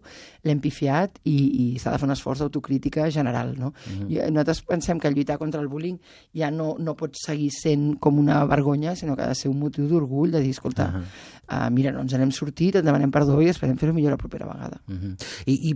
l'hem 0.45 0.61
pifiat 0.61 1.19
i, 1.25 1.35
i 1.35 1.65
s'ha 1.81 1.95
de 1.95 2.01
fer 2.01 2.09
un 2.09 2.13
esforç 2.13 2.43
d'autocrítica 2.43 3.09
general, 3.09 3.55
no? 3.57 3.73
Mhm. 3.87 4.05
I 4.13 4.21
nosaltres 4.29 4.61
pensem 4.69 5.01
que 5.01 5.09
lluitar 5.11 5.39
contra 5.41 5.61
el 5.61 5.71
bullying 5.71 5.97
ja 6.37 6.51
no, 6.53 6.75
no 6.77 6.95
pot 6.99 7.17
seguir 7.17 7.49
sent 7.55 7.95
com 7.99 8.21
una 8.21 8.43
vergonya, 8.45 8.95
sinó 8.95 9.17
que 9.17 9.25
ha 9.25 9.33
de 9.33 9.41
ser 9.41 9.49
un 9.49 9.59
motiu 9.59 9.89
d'orgull 9.89 10.37
de 10.37 10.45
dir, 10.45 10.53
escolta, 10.53 10.91
Ahà. 10.93 11.03
Uh, 11.51 11.69
mira, 11.73 11.91
no 11.91 12.01
ens 12.05 12.13
n'hem 12.13 12.31
sortit, 12.31 12.75
et 12.79 12.85
demanem 12.85 13.11
perdó 13.11 13.39
i 13.41 13.49
esperem 13.51 13.77
fer-ho 13.77 13.93
millor 13.93 14.15
la 14.15 14.17
propera 14.21 14.47
vegada. 14.47 14.81
Uh 14.87 14.95
-huh. 14.95 15.27
I, 15.45 15.71
I 15.71 15.75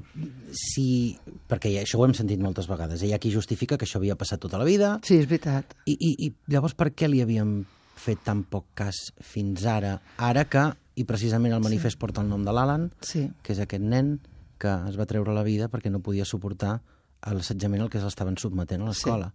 si... 0.51 1.17
Perquè 1.49 1.73
això 1.81 1.99
ho 1.99 2.05
hem 2.05 2.13
sentit 2.13 2.39
moltes 2.39 2.67
vegades. 2.67 3.01
Hi 3.03 3.13
ha 3.13 3.19
qui 3.19 3.31
justifica 3.31 3.77
que 3.77 3.85
això 3.85 3.97
havia 3.97 4.15
passat 4.15 4.39
tota 4.39 4.57
la 4.57 4.65
vida. 4.65 4.99
Sí, 5.03 5.15
és 5.15 5.27
veritat. 5.27 5.75
I, 5.85 5.97
i, 5.99 6.27
i 6.27 6.33
llavors 6.47 6.73
per 6.73 6.93
què 6.93 7.07
li 7.09 7.21
havíem 7.21 7.65
fet 7.95 8.19
tan 8.23 8.43
poc 8.43 8.65
cas 8.73 8.95
fins 9.21 9.65
ara? 9.65 10.01
Ara 10.17 10.45
que, 10.45 10.73
i 10.95 11.03
precisament 11.03 11.53
el 11.53 11.61
manifest 11.61 11.95
sí. 11.95 11.99
porta 11.99 12.21
el 12.21 12.29
nom 12.29 12.43
de 12.45 12.51
l'Alan, 12.51 12.91
Sí. 13.01 13.29
que 13.41 13.53
és 13.53 13.59
aquest 13.59 13.83
nen 13.83 14.19
que 14.57 14.73
es 14.89 14.97
va 14.97 15.05
treure 15.05 15.33
la 15.33 15.43
vida 15.43 15.67
perquè 15.69 15.91
no 15.91 15.99
podia 15.99 16.25
suportar 16.25 16.81
l'assetjament 17.31 17.81
al 17.81 17.89
que 17.89 18.01
s'estaven 18.03 18.35
sotmetent 18.37 18.81
a 18.81 18.85
l'escola. 18.91 19.31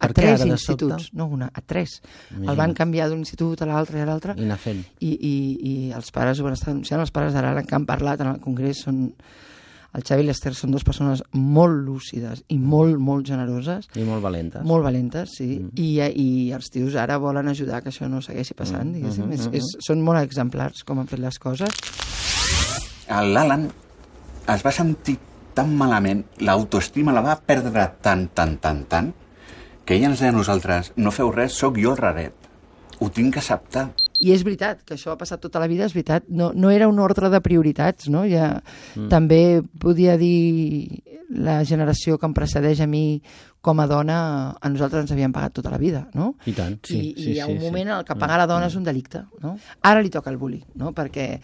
A 0.00 0.06
Per 0.06 0.14
què 0.14 0.20
tres 0.22 0.40
ara 0.40 0.48
instituts, 0.52 1.06
sobte- 1.08 1.16
no 1.16 1.26
una, 1.28 1.50
a 1.52 1.60
tres. 1.60 2.00
Imagina't. 2.30 2.50
El 2.50 2.56
van 2.56 2.72
canviar 2.74 3.08
d'un 3.08 3.18
institut 3.20 3.60
a 3.62 3.66
l'altre 3.66 3.98
i 3.98 4.02
a 4.02 4.06
l'altre 4.06 4.34
I 4.36 4.44
anar 4.44 4.56
fent. 4.58 4.84
i, 5.00 5.08
i, 5.12 5.32
i 5.60 5.92
els 5.92 6.10
pares 6.10 6.40
ho 6.40 6.44
van 6.44 6.52
estar 6.56 6.70
denunciant. 6.72 7.00
Els 7.00 7.10
pares 7.10 7.32
d'ara 7.32 7.62
que 7.62 7.74
han 7.74 7.84
parlat 7.86 8.20
en 8.20 8.26
el 8.34 8.40
Congrés 8.40 8.80
són... 8.84 9.12
El 9.92 10.04
Xavi 10.06 10.22
i 10.22 10.26
l'Ester 10.28 10.52
són 10.54 10.70
dues 10.70 10.84
persones 10.86 11.20
molt 11.34 11.80
lúcides 11.84 12.44
i 12.48 12.58
molt, 12.62 12.94
molt 13.02 13.26
generoses, 13.26 13.88
I 13.98 14.04
molt 14.06 14.22
valentes. 14.22 14.62
molt 14.62 14.84
valentes, 14.84 15.32
sí, 15.36 15.58
Mm. 15.58 15.70
I, 15.74 15.88
i 16.14 16.52
els 16.52 16.70
tios 16.70 16.94
ara 16.94 17.16
volen 17.18 17.48
ajudar 17.48 17.82
que 17.82 17.88
això 17.90 18.06
no 18.08 18.22
segueixi 18.22 18.54
passant, 18.54 18.86
Mm, 18.86 18.94
diguéssim. 18.94 19.24
mhm, 19.26 19.32
És, 19.32 19.46
mhm. 19.48 19.54
és, 19.56 19.64
són 19.80 20.00
molt 20.00 20.20
exemplars 20.22 20.84
com 20.84 21.00
han 21.00 21.08
fet 21.08 21.18
les 21.18 21.38
coses. 21.40 21.70
L'Alan 23.08 23.68
es 24.46 24.62
va 24.62 24.70
sentir 24.70 25.18
tan 25.60 25.74
malament, 25.76 26.22
l'autoestima 26.40 27.12
la 27.12 27.20
va 27.24 27.36
perdre 27.36 27.84
tant, 28.00 28.28
tant, 28.32 28.56
tant, 28.62 28.84
tant, 28.88 29.10
que 29.84 29.96
ella 29.98 30.08
ens 30.08 30.22
deia 30.22 30.32
a 30.32 30.36
nosaltres, 30.36 30.94
no 30.96 31.12
feu 31.12 31.32
res, 31.34 31.52
sóc 31.52 31.76
jo 31.80 31.92
el 31.92 32.00
raret. 32.00 32.48
Ho 33.00 33.10
tinc 33.12 33.34
que 33.34 33.42
acceptar. 33.42 33.90
I 34.20 34.32
és 34.32 34.44
veritat, 34.44 34.80
que 34.84 34.96
això 34.96 35.12
ha 35.12 35.18
passat 35.20 35.40
tota 35.40 35.60
la 35.60 35.68
vida, 35.68 35.84
és 35.84 35.92
veritat. 35.96 36.26
No, 36.28 36.50
no 36.56 36.72
era 36.72 36.88
un 36.88 37.00
ordre 37.00 37.28
de 37.32 37.40
prioritats, 37.44 38.08
no? 38.12 38.26
Ja, 38.28 38.54
mm. 38.94 39.08
També 39.12 39.60
podia 39.80 40.16
dir 40.20 41.02
la 41.30 41.60
generació 41.64 42.16
que 42.20 42.28
em 42.28 42.36
precedeix 42.36 42.80
a 42.84 42.88
mi 42.88 43.20
com 43.60 43.80
a 43.80 43.86
dona, 43.88 44.20
a 44.56 44.72
nosaltres 44.72 45.04
ens 45.04 45.12
havien 45.12 45.32
pagat 45.32 45.58
tota 45.60 45.72
la 45.72 45.80
vida, 45.80 46.06
no? 46.16 46.34
I 46.48 46.56
tant, 46.56 46.78
sí. 46.88 47.00
I, 47.00 47.12
sí, 47.16 47.28
i 47.28 47.34
hi 47.34 47.40
ha 47.40 47.48
sí, 47.48 47.56
un 47.56 47.60
sí. 47.60 47.66
moment 47.66 47.90
en 47.90 47.96
el 47.98 48.08
que 48.08 48.16
pagar 48.16 48.40
la 48.40 48.48
dona 48.48 48.72
és 48.72 48.76
un 48.80 48.88
delicte, 48.88 49.26
no? 49.44 49.58
Ara 49.84 50.00
li 50.00 50.12
toca 50.12 50.32
el 50.32 50.40
bullying, 50.40 50.64
no? 50.80 50.94
Perquè 50.96 51.34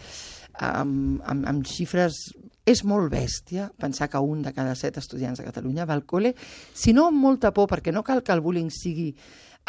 amb, 0.59 1.23
amb, 1.25 1.47
amb 1.47 1.65
xifres 1.67 2.17
és 2.67 2.83
molt 2.85 3.13
bèstia 3.13 3.69
pensar 3.79 4.09
que 4.11 4.19
un 4.19 4.41
de 4.43 4.53
cada 4.53 4.75
set 4.75 4.97
estudiants 4.99 5.39
de 5.39 5.45
Catalunya 5.47 5.85
va 5.87 5.95
al 5.95 6.05
col·le, 6.09 6.33
si 6.75 6.93
no 6.93 7.07
amb 7.07 7.21
molta 7.23 7.53
por, 7.55 7.69
perquè 7.71 7.93
no 7.95 8.03
cal 8.03 8.25
que 8.27 8.33
el 8.35 8.41
bullying 8.43 8.73
sigui 8.75 9.13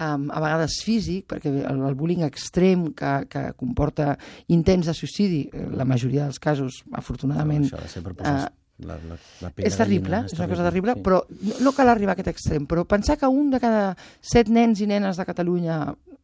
um, 0.02 0.30
a 0.34 0.40
vegades 0.42 0.80
físic, 0.86 1.28
perquè 1.30 1.52
el, 1.52 1.82
el 1.86 1.96
bullying 1.98 2.24
extrem 2.26 2.88
que, 2.98 3.12
que 3.30 3.52
comporta 3.58 4.16
intents 4.48 4.90
de 4.90 4.96
suïcidi, 4.98 5.44
eh, 5.54 5.68
la 5.78 5.86
majoria 5.86 6.26
dels 6.26 6.40
casos, 6.42 6.82
afortunadament, 6.92 7.70
No, 7.70 7.84
això 7.84 8.02
de 8.02 8.08
per 8.10 8.16
posar- 8.18 8.54
La, 8.78 8.94
la, 9.10 9.16
la 9.42 9.50
És 9.66 9.74
terrible, 9.74 10.20
gallina, 10.20 10.28
és 10.30 10.38
una 10.38 10.46
cosa 10.52 10.66
terrible, 10.68 10.94
sí. 10.94 11.02
però 11.02 11.24
no, 11.42 11.56
no 11.66 11.72
cal 11.74 11.90
arribar 11.90 12.12
a 12.12 12.14
aquest 12.14 12.28
extrem. 12.30 12.68
Però 12.70 12.84
pensar 12.86 13.16
que 13.18 13.26
un 13.26 13.48
de 13.50 13.58
cada 13.58 13.96
set 14.22 14.52
nens 14.54 14.84
i 14.86 14.86
nenes 14.86 15.18
de 15.18 15.26
Catalunya 15.26 15.80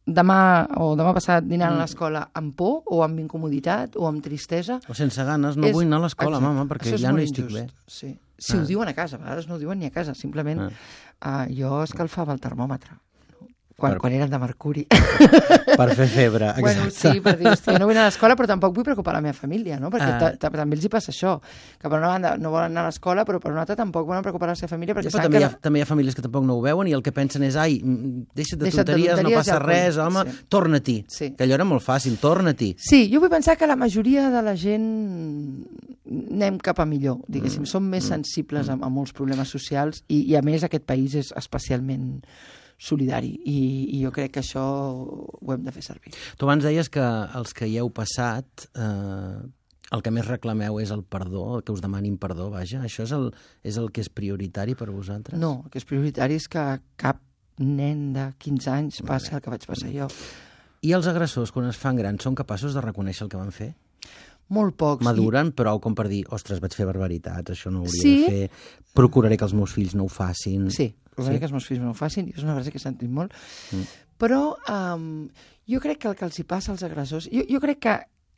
demà 0.06 0.66
o 0.76 0.94
demà 0.96 1.14
passat 1.16 1.44
dinaran 1.44 1.74
Mm. 1.76 1.80
a 1.80 1.82
l'escola 1.86 2.28
amb 2.34 2.54
por 2.54 2.82
o 2.86 3.02
amb 3.02 3.18
incomoditat 3.20 3.96
o 3.96 4.06
amb 4.06 4.22
tristesa... 4.22 4.80
O 4.88 4.94
sense 4.94 5.22
ganes, 5.24 5.56
no 5.56 5.66
és- 5.66 5.72
vull 5.72 5.86
anar 5.86 5.98
a 5.98 6.04
l'escola, 6.04 6.40
mama, 6.40 6.66
perquè 6.66 6.96
ja 6.98 7.12
no 7.12 7.18
hi 7.20 7.24
estic 7.24 7.44
injust, 7.46 7.56
bé. 7.56 7.70
Sí. 7.86 8.18
Si 8.38 8.56
Ah. 8.56 8.60
ho 8.60 8.66
diuen 8.66 8.88
a 8.88 8.94
casa, 8.94 9.16
a 9.16 9.18
vegades 9.20 9.48
no 9.48 9.54
ho 9.54 9.58
diuen 9.58 9.78
ni 9.78 9.86
a 9.86 9.90
casa, 9.90 10.14
simplement 10.14 10.60
Ah. 11.20 11.46
uh, 11.46 11.54
jo 11.54 11.82
escalfava 11.82 12.32
el 12.34 12.40
termòmetre? 12.40 12.90
Quan, 13.76 13.92
Per- 13.92 14.00
quan 14.00 14.12
eren 14.14 14.30
de 14.30 14.38
mercuri. 14.38 14.84
Per 15.74 15.88
fer 15.98 16.06
febre, 16.06 16.50
exacte. 16.52 16.60
Bueno, 16.62 16.90
sí, 16.94 17.20
per 17.20 17.32
dir, 17.40 17.48
hòstia, 17.50 17.72
no 17.80 17.88
vull 17.88 17.96
anar 17.96 18.04
a 18.06 18.10
l'escola, 18.12 18.36
però 18.38 18.46
tampoc 18.46 18.74
vull 18.76 18.84
preocupar 18.86 19.14
la 19.16 19.20
meva 19.24 19.34
família, 19.34 19.80
no? 19.82 19.88
Perquè 19.90 20.10
Ah. 20.12 20.18
ta- 20.20 20.36
ta- 20.38 20.50
també 20.54 20.76
els 20.76 20.84
hi 20.86 20.90
passa 20.92 21.10
això, 21.10 21.32
que 21.80 21.88
per 21.90 21.98
una 21.98 22.12
banda 22.12 22.36
no 22.38 22.52
volen 22.54 22.70
anar 22.70 22.84
a 22.84 22.92
l'escola, 22.92 23.24
però 23.26 23.40
per 23.42 23.50
una 23.50 23.64
altra 23.64 23.74
tampoc 23.74 24.06
volen 24.06 24.22
preocupar 24.22 24.48
la 24.48 24.54
seva 24.54 24.70
família, 24.76 24.94
perquè 24.94 25.10
Ja, 25.10 25.16
saben 25.16 25.26
també, 25.26 25.38
que... 25.38 25.42
hi 25.42 25.48
ha, 25.48 25.58
també 25.60 25.80
hi 25.80 25.82
ha 25.82 25.86
famílies 25.90 26.14
que 26.14 26.22
tampoc 26.22 26.44
no 26.46 26.54
ho 26.54 26.62
veuen 26.62 26.86
i 26.86 26.92
el 26.94 27.02
que 27.02 27.10
pensen 27.10 27.42
és 27.42 27.56
ai, 27.56 27.80
mm, 27.82 28.28
deixa't 28.34 28.60
de 28.60 28.64
Deixa't 28.68 28.86
de 28.86 28.92
tonteries, 28.92 29.10
no 29.10 29.16
tonteries, 29.24 29.38
passa 29.42 29.50
ja 29.50 29.58
ho 29.58 29.66
res, 29.66 29.96
vull". 29.98 30.06
home, 30.06 30.30
Sí. 30.30 30.46
torna-t'hi. 30.48 30.96
Sí. 31.08 31.30
Que 31.34 31.44
allò 31.44 31.54
era 31.58 31.64
molt 31.64 31.82
fàcil, 31.82 32.16
torna-t'hi. 32.22 32.76
Sí, 32.78 33.10
jo 33.12 33.18
vull 33.20 33.30
pensar 33.30 33.56
que 33.58 33.66
la 33.66 33.74
majoria 33.76 34.30
de 34.30 34.42
la 34.42 34.54
gent 34.54 35.66
anem 36.30 36.58
cap 36.62 36.78
a 36.78 36.86
millor, 36.86 37.18
diguéssim. 37.26 37.62
Mm. 37.64 37.66
Som 37.66 37.88
més 37.90 38.04
sensibles 38.06 38.68
a, 38.68 38.74
a 38.78 38.88
molts 38.88 39.12
problemes 39.12 39.48
socials 39.50 40.04
i, 40.06 40.22
i, 40.30 40.36
a 40.36 40.42
més, 40.42 40.62
aquest 40.62 40.84
país 40.86 41.14
és 41.18 41.32
especialment 41.36 42.22
solidari 42.84 43.32
i, 43.48 43.58
i 43.96 44.04
jo 44.04 44.12
crec 44.14 44.34
que 44.36 44.42
això 44.44 44.62
ho 44.64 45.52
hem 45.54 45.64
de 45.64 45.72
fer 45.74 45.84
servir. 45.86 46.14
Tu 46.36 46.46
abans 46.46 46.64
deies 46.64 46.90
que 46.92 47.04
els 47.38 47.56
que 47.56 47.68
hi 47.70 47.78
heu 47.80 47.90
passat 47.94 48.66
eh, 48.76 49.44
el 49.94 50.02
que 50.02 50.12
més 50.14 50.26
reclameu 50.26 50.80
és 50.82 50.92
el 50.94 51.04
perdó, 51.04 51.44
el 51.58 51.64
que 51.64 51.74
us 51.74 51.82
demanin 51.84 52.16
perdó, 52.20 52.48
vaja. 52.52 52.82
Això 52.84 53.04
és 53.06 53.12
el, 53.14 53.30
és 53.62 53.78
el 53.80 53.90
que 53.94 54.04
és 54.04 54.10
prioritari 54.10 54.76
per 54.78 54.90
vosaltres? 54.90 55.38
No, 55.40 55.62
el 55.64 55.72
que 55.72 55.80
és 55.80 55.88
prioritari 55.88 56.38
és 56.40 56.48
que 56.50 56.64
cap 57.00 57.20
nen 57.60 58.10
de 58.16 58.30
15 58.42 58.72
anys 58.72 59.00
passi 59.06 59.36
el 59.36 59.42
que 59.44 59.52
vaig 59.52 59.66
passar 59.68 59.92
jo. 59.94 60.08
I 60.84 60.92
els 60.96 61.06
agressors, 61.08 61.52
quan 61.54 61.68
es 61.70 61.78
fan 61.80 61.96
grans, 61.96 62.24
són 62.24 62.36
capaços 62.36 62.74
de 62.76 62.82
reconèixer 62.84 63.24
el 63.24 63.30
que 63.32 63.40
van 63.40 63.54
fer? 63.54 63.72
Molt 64.48 64.76
pocs. 64.76 65.04
Maduren, 65.04 65.52
prou 65.56 65.80
com 65.80 65.94
per 65.94 66.08
dir, 66.08 66.24
ostres, 66.30 66.60
vaig 66.60 66.74
fer 66.76 66.84
barbaritats, 66.86 67.50
això 67.50 67.70
no 67.72 67.80
ho 67.82 67.86
hauria 67.88 68.02
Sí. 68.02 68.14
de 68.20 68.28
fer, 68.28 68.50
procuraré 68.94 69.36
que 69.38 69.44
els 69.44 69.54
meus 69.54 69.72
fills 69.72 69.94
no 69.94 70.04
ho 70.04 70.08
facin. 70.08 70.66
I, 70.68 70.70
sí, 70.70 70.94
provaré 71.14 71.36
Sí? 71.36 71.40
que 71.40 71.46
els 71.46 71.52
meus 71.52 71.66
fills 71.66 71.80
no 71.80 71.90
ho 71.90 71.94
facin, 71.94 72.28
i 72.28 72.34
és 72.36 72.42
una 72.42 72.54
frase 72.54 72.70
que 72.70 72.76
he 72.78 72.80
sentit 72.80 73.08
molt. 73.10 73.32
Mm. 73.72 73.82
Però 74.18 74.54
um, 74.70 75.28
jo 75.66 75.80
crec 75.80 75.98
que 75.98 76.08
el 76.08 76.14
que 76.14 76.24
els 76.24 76.38
hi 76.38 76.44
passa 76.44 76.72
als 76.72 76.82
agressors... 76.82 77.28
Jo, 77.32 77.42
jo 77.50 77.60
crec 77.60 77.78
que 77.80 77.96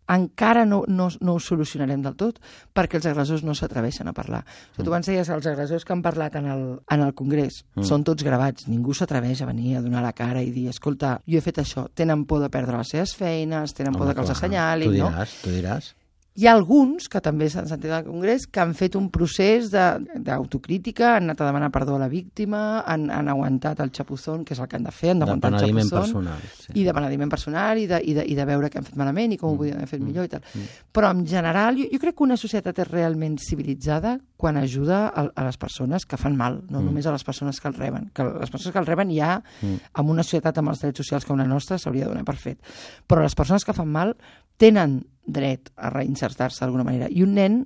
encara 0.08 0.64
no, 0.66 0.84
no, 0.88 1.08
no 1.20 1.34
ho 1.34 1.40
solucionarem 1.40 2.02
del 2.02 2.14
tot 2.16 2.38
perquè 2.74 3.00
els 3.00 3.06
agressors 3.10 3.42
no 3.42 3.54
s'atreveixen 3.54 4.06
a 4.08 4.12
parlar. 4.14 4.44
Sigui, 4.76 4.84
tu 4.84 4.90
abans 4.92 5.06
deies 5.10 5.28
els 5.28 5.46
agressors 5.50 5.84
que 5.84 5.92
han 5.92 6.02
parlat 6.02 6.36
en 6.36 6.46
el, 6.52 6.64
en 6.90 7.00
el 7.02 7.14
Congrés 7.14 7.64
Mm. 7.76 7.84
són 7.84 8.04
tots 8.04 8.24
gravats, 8.24 8.68
ningú 8.68 8.94
s'atreveix 8.94 9.42
a 9.42 9.46
venir 9.46 9.76
a 9.76 9.82
donar 9.82 10.02
la 10.02 10.12
cara 10.16 10.40
i 10.42 10.50
dir, 10.50 10.68
escolta, 10.70 11.20
jo 11.28 11.38
he 11.38 11.42
fet 11.44 11.58
això, 11.58 11.88
tenen 11.94 12.24
por 12.24 12.40
de 12.40 12.48
perdre 12.50 12.76
les 12.78 12.88
seves 12.88 13.14
feines, 13.16 13.74
tenen 13.74 13.92
por 13.94 14.06
de 14.06 14.14
que 14.14 14.20
els 14.20 14.30
assenyalin, 14.30 14.90
tu 14.92 14.98
no? 14.98 15.10
diràs, 15.10 15.34
Tu 15.42 15.50
diràs, 15.50 15.94
Hi 16.36 16.44
ha 16.46 16.52
alguns, 16.52 17.06
que 17.08 17.20
també 17.24 17.46
s'han 17.48 17.64
sentit 17.70 17.90
al 17.96 18.04
Congrés, 18.04 18.44
que 18.46 18.60
han 18.60 18.74
fet 18.76 18.94
un 18.98 19.06
procés 19.10 19.70
de- 19.72 20.20
d'autocrítica, 20.20 21.14
han 21.16 21.24
anat 21.30 21.40
a 21.40 21.46
demanar 21.46 21.70
perdó 21.72 21.94
a 21.96 21.98
la 21.98 22.08
víctima, 22.08 22.82
han, 22.86 23.06
han 23.10 23.28
aguantat 23.32 23.80
el 23.80 23.90
xapuzón, 23.90 24.44
que 24.44 24.52
és 24.52 24.60
el 24.60 24.68
que 24.68 24.76
han 24.76 24.84
de 24.84 24.92
fer, 24.92 25.10
han 25.14 25.22
d'aguantar 25.24 25.52
el 25.54 25.56
xapuzón, 25.88 26.00
personal. 26.12 26.42
Sí. 26.60 26.72
i 26.74 26.84
de 26.84 26.92
penediment 26.92 27.30
personal, 27.32 27.78
i 27.80 27.86
de, 27.86 28.02
i, 28.04 28.12
de, 28.18 28.24
i 28.28 28.34
de 28.36 28.44
veure 28.44 28.68
què 28.68 28.78
han 28.82 28.84
fet 28.84 28.96
malament 29.00 29.32
i 29.32 29.38
com 29.40 29.54
ho 29.54 29.56
podien 29.56 29.78
haver 29.80 29.88
fet 29.88 30.04
millor 30.04 30.28
i 30.28 30.28
tal. 30.28 30.44
Però 30.92 31.10
en 31.10 31.24
general, 31.26 31.76
jo, 31.80 31.88
jo 31.92 31.98
crec 32.04 32.14
que 32.18 32.24
una 32.28 32.36
societat 32.36 32.78
és 32.84 32.90
realment 32.90 33.38
civilitzada 33.40 34.18
quan 34.36 34.56
ajuda 34.60 35.06
a, 35.08 35.26
a 35.32 35.44
les 35.46 35.56
persones 35.56 36.04
que 36.06 36.18
fan 36.20 36.36
mal, 36.36 36.60
no 36.68 36.82
només 36.84 37.06
a 37.08 37.14
les 37.14 37.24
persones 37.24 37.60
que 37.60 37.68
el 37.68 37.74
reben. 37.74 38.10
Que 38.14 38.24
les 38.24 38.52
persones 38.52 38.72
que 38.74 38.82
el 38.82 38.88
reben 38.88 39.12
ja, 39.16 39.42
en 39.64 40.10
una 40.12 40.24
societat 40.26 40.60
amb 40.60 40.74
els 40.74 40.82
drets 40.84 41.02
socials 41.02 41.24
com 41.24 41.40
la 41.40 41.48
nostra, 41.48 41.78
s'hauria 41.80 42.04
de 42.04 42.12
donar 42.12 42.26
per 42.28 42.36
fet. 42.40 42.60
Però 43.08 43.24
les 43.24 43.36
persones 43.38 43.64
que 43.64 43.74
fan 43.76 43.88
mal 43.92 44.16
tenen 44.60 45.00
dret 45.26 45.72
a 45.76 45.90
reinsertar-se 45.90 46.62
d'alguna 46.62 46.86
manera. 46.86 47.08
I 47.10 47.24
un 47.24 47.34
nen... 47.34 47.62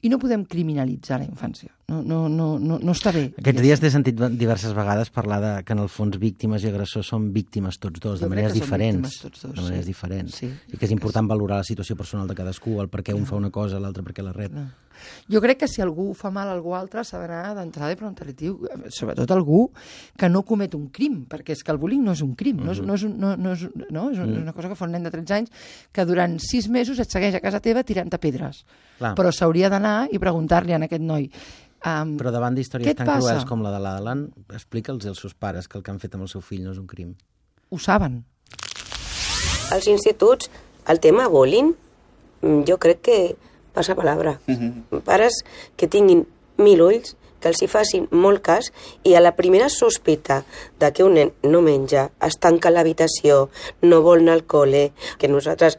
I 0.00 0.08
no 0.08 0.20
podem 0.22 0.46
criminalitzar 0.48 1.20
la 1.20 1.28
infància. 1.28 1.75
No, 1.88 2.02
no, 2.02 2.28
no, 2.28 2.46
no, 2.58 2.80
no 2.82 2.94
està 2.96 3.12
bé. 3.14 3.28
Aquests 3.38 3.62
dies 3.62 3.78
t'he 3.78 3.92
sentit 3.94 4.18
diverses 4.34 4.72
vegades 4.74 5.06
parlar 5.14 5.36
de 5.38 5.50
que 5.62 5.70
en 5.76 5.84
el 5.84 5.90
fons 5.92 6.16
víctimes 6.18 6.64
i 6.64 6.70
agressors 6.72 7.12
són 7.12 7.28
víctimes 7.30 7.76
tots 7.78 8.02
dos, 8.02 8.18
de 8.18 8.26
maneres 8.26 8.56
diferents. 8.56 9.20
tots 9.22 9.44
dos, 9.44 9.52
de 9.54 9.62
maneres 9.62 9.84
sí. 9.84 9.92
diferents. 9.92 10.40
Sí. 10.42 10.48
I 10.50 10.80
que 10.80 10.88
és 10.88 10.94
important 10.96 11.30
valorar 11.30 11.60
la 11.60 11.68
situació 11.68 11.94
personal 11.94 12.26
de 12.26 12.34
cadascú, 12.34 12.80
el 12.82 12.90
per 12.90 13.04
què 13.06 13.14
un 13.14 13.22
fa 13.28 13.38
una 13.38 13.52
cosa, 13.54 13.78
l'altre 13.78 14.02
perquè 14.02 14.24
la 14.26 14.34
rep. 14.34 14.56
Jo 15.30 15.38
crec 15.44 15.60
que 15.60 15.68
si 15.70 15.84
algú 15.84 16.08
fa 16.16 16.32
mal 16.34 16.48
a 16.50 16.56
algú 16.56 16.74
altre 16.74 17.04
s'ha 17.06 17.20
d'anar 17.22 17.54
d'entrada 17.54 17.94
i 17.94 17.98
preguntar-li, 18.00 18.34
tio, 18.34 18.56
sobretot 18.90 19.30
algú 19.36 19.68
que 20.18 20.26
no 20.32 20.42
comet 20.48 20.74
un 20.74 20.88
crim, 20.90 21.20
perquè 21.30 21.54
és 21.54 21.62
que 21.62 21.70
el 21.70 21.78
bullying 21.78 22.02
no 22.02 22.16
és 22.16 22.22
un 22.24 22.32
crim, 22.34 22.64
no 22.64 22.74
és, 22.74 22.80
no 22.82 22.96
és, 22.96 23.04
un, 23.06 23.14
no, 23.20 23.34
no 23.36 23.52
és, 23.54 23.62
no? 23.92 24.08
és, 24.10 24.18
un, 24.24 24.32
és 24.32 24.40
una 24.42 24.56
cosa 24.56 24.72
que 24.72 24.78
fa 24.80 24.88
un 24.88 24.96
nen 24.96 25.06
de 25.06 25.12
13 25.14 25.38
anys 25.38 25.70
que 25.94 26.08
durant 26.08 26.34
6 26.42 26.66
mesos 26.74 26.98
et 26.98 27.14
segueix 27.14 27.36
a 27.36 27.44
casa 27.44 27.62
teva 27.62 27.84
tirant-te 27.86 28.18
pedres. 28.18 28.64
Clar. 28.96 29.12
Però 29.14 29.30
s'hauria 29.30 29.70
d'anar 29.70 30.08
i 30.10 30.18
preguntar-li 30.18 30.74
a 30.74 30.80
aquest 30.80 31.04
noi 31.04 31.28
um, 31.86 32.16
Però 32.18 32.32
davant 32.34 32.58
d'històries 32.58 32.98
tan 32.98 33.06
passa? 33.06 33.22
cruels 33.22 33.48
com 33.48 33.62
la 33.64 33.72
de 33.74 33.80
l'Alan, 33.82 34.26
explica'ls 34.52 35.06
als 35.06 35.22
seus 35.22 35.34
pares 35.34 35.68
que 35.70 35.78
el 35.78 35.84
que 35.86 35.94
han 35.94 36.02
fet 36.02 36.14
amb 36.18 36.26
el 36.26 36.32
seu 36.32 36.42
fill 36.44 36.64
no 36.66 36.74
és 36.74 36.82
un 36.82 36.86
crim. 36.90 37.14
ho 37.70 37.78
saben. 37.78 38.24
Als 39.74 39.86
instituts, 39.90 40.50
el 40.86 41.00
tema 41.00 41.26
bullying, 41.28 41.72
mm, 42.42 42.62
jo 42.68 42.78
crec 42.78 43.00
que 43.02 43.36
passa 43.74 43.96
palabra. 43.96 44.38
Pares 45.04 45.42
que 45.76 45.88
tinguin 45.88 46.26
mil 46.58 46.80
ulls, 46.82 47.16
que 47.40 47.48
els 47.48 47.60
hi 47.62 47.68
facin 47.68 48.06
molt 48.10 48.40
cas 48.42 48.70
i 49.04 49.14
a 49.14 49.20
la 49.20 49.34
primera 49.36 49.68
sospita 49.68 50.44
de 50.80 50.92
que 50.92 51.04
un 51.04 51.14
nen 51.14 51.32
no 51.42 51.60
menja, 51.60 52.10
es 52.24 52.38
tanca 52.40 52.70
l'habitació, 52.70 53.50
no 53.82 54.00
vol 54.02 54.24
anar 54.24 54.38
al 54.38 54.46
col·le, 54.46 54.92
que 55.18 55.28
nosaltres 55.28 55.78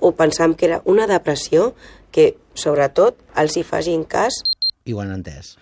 ho 0.00 0.12
pensam 0.12 0.54
que 0.54 0.66
era 0.66 0.80
una 0.84 1.06
depressió, 1.06 1.74
que 2.10 2.36
sobretot 2.54 3.18
els 3.36 3.56
hi 3.56 3.64
facin 3.66 4.04
cas 4.04 4.40
I 4.84 4.92
ho 4.92 5.00
han 5.00 5.14
entès. 5.14 5.54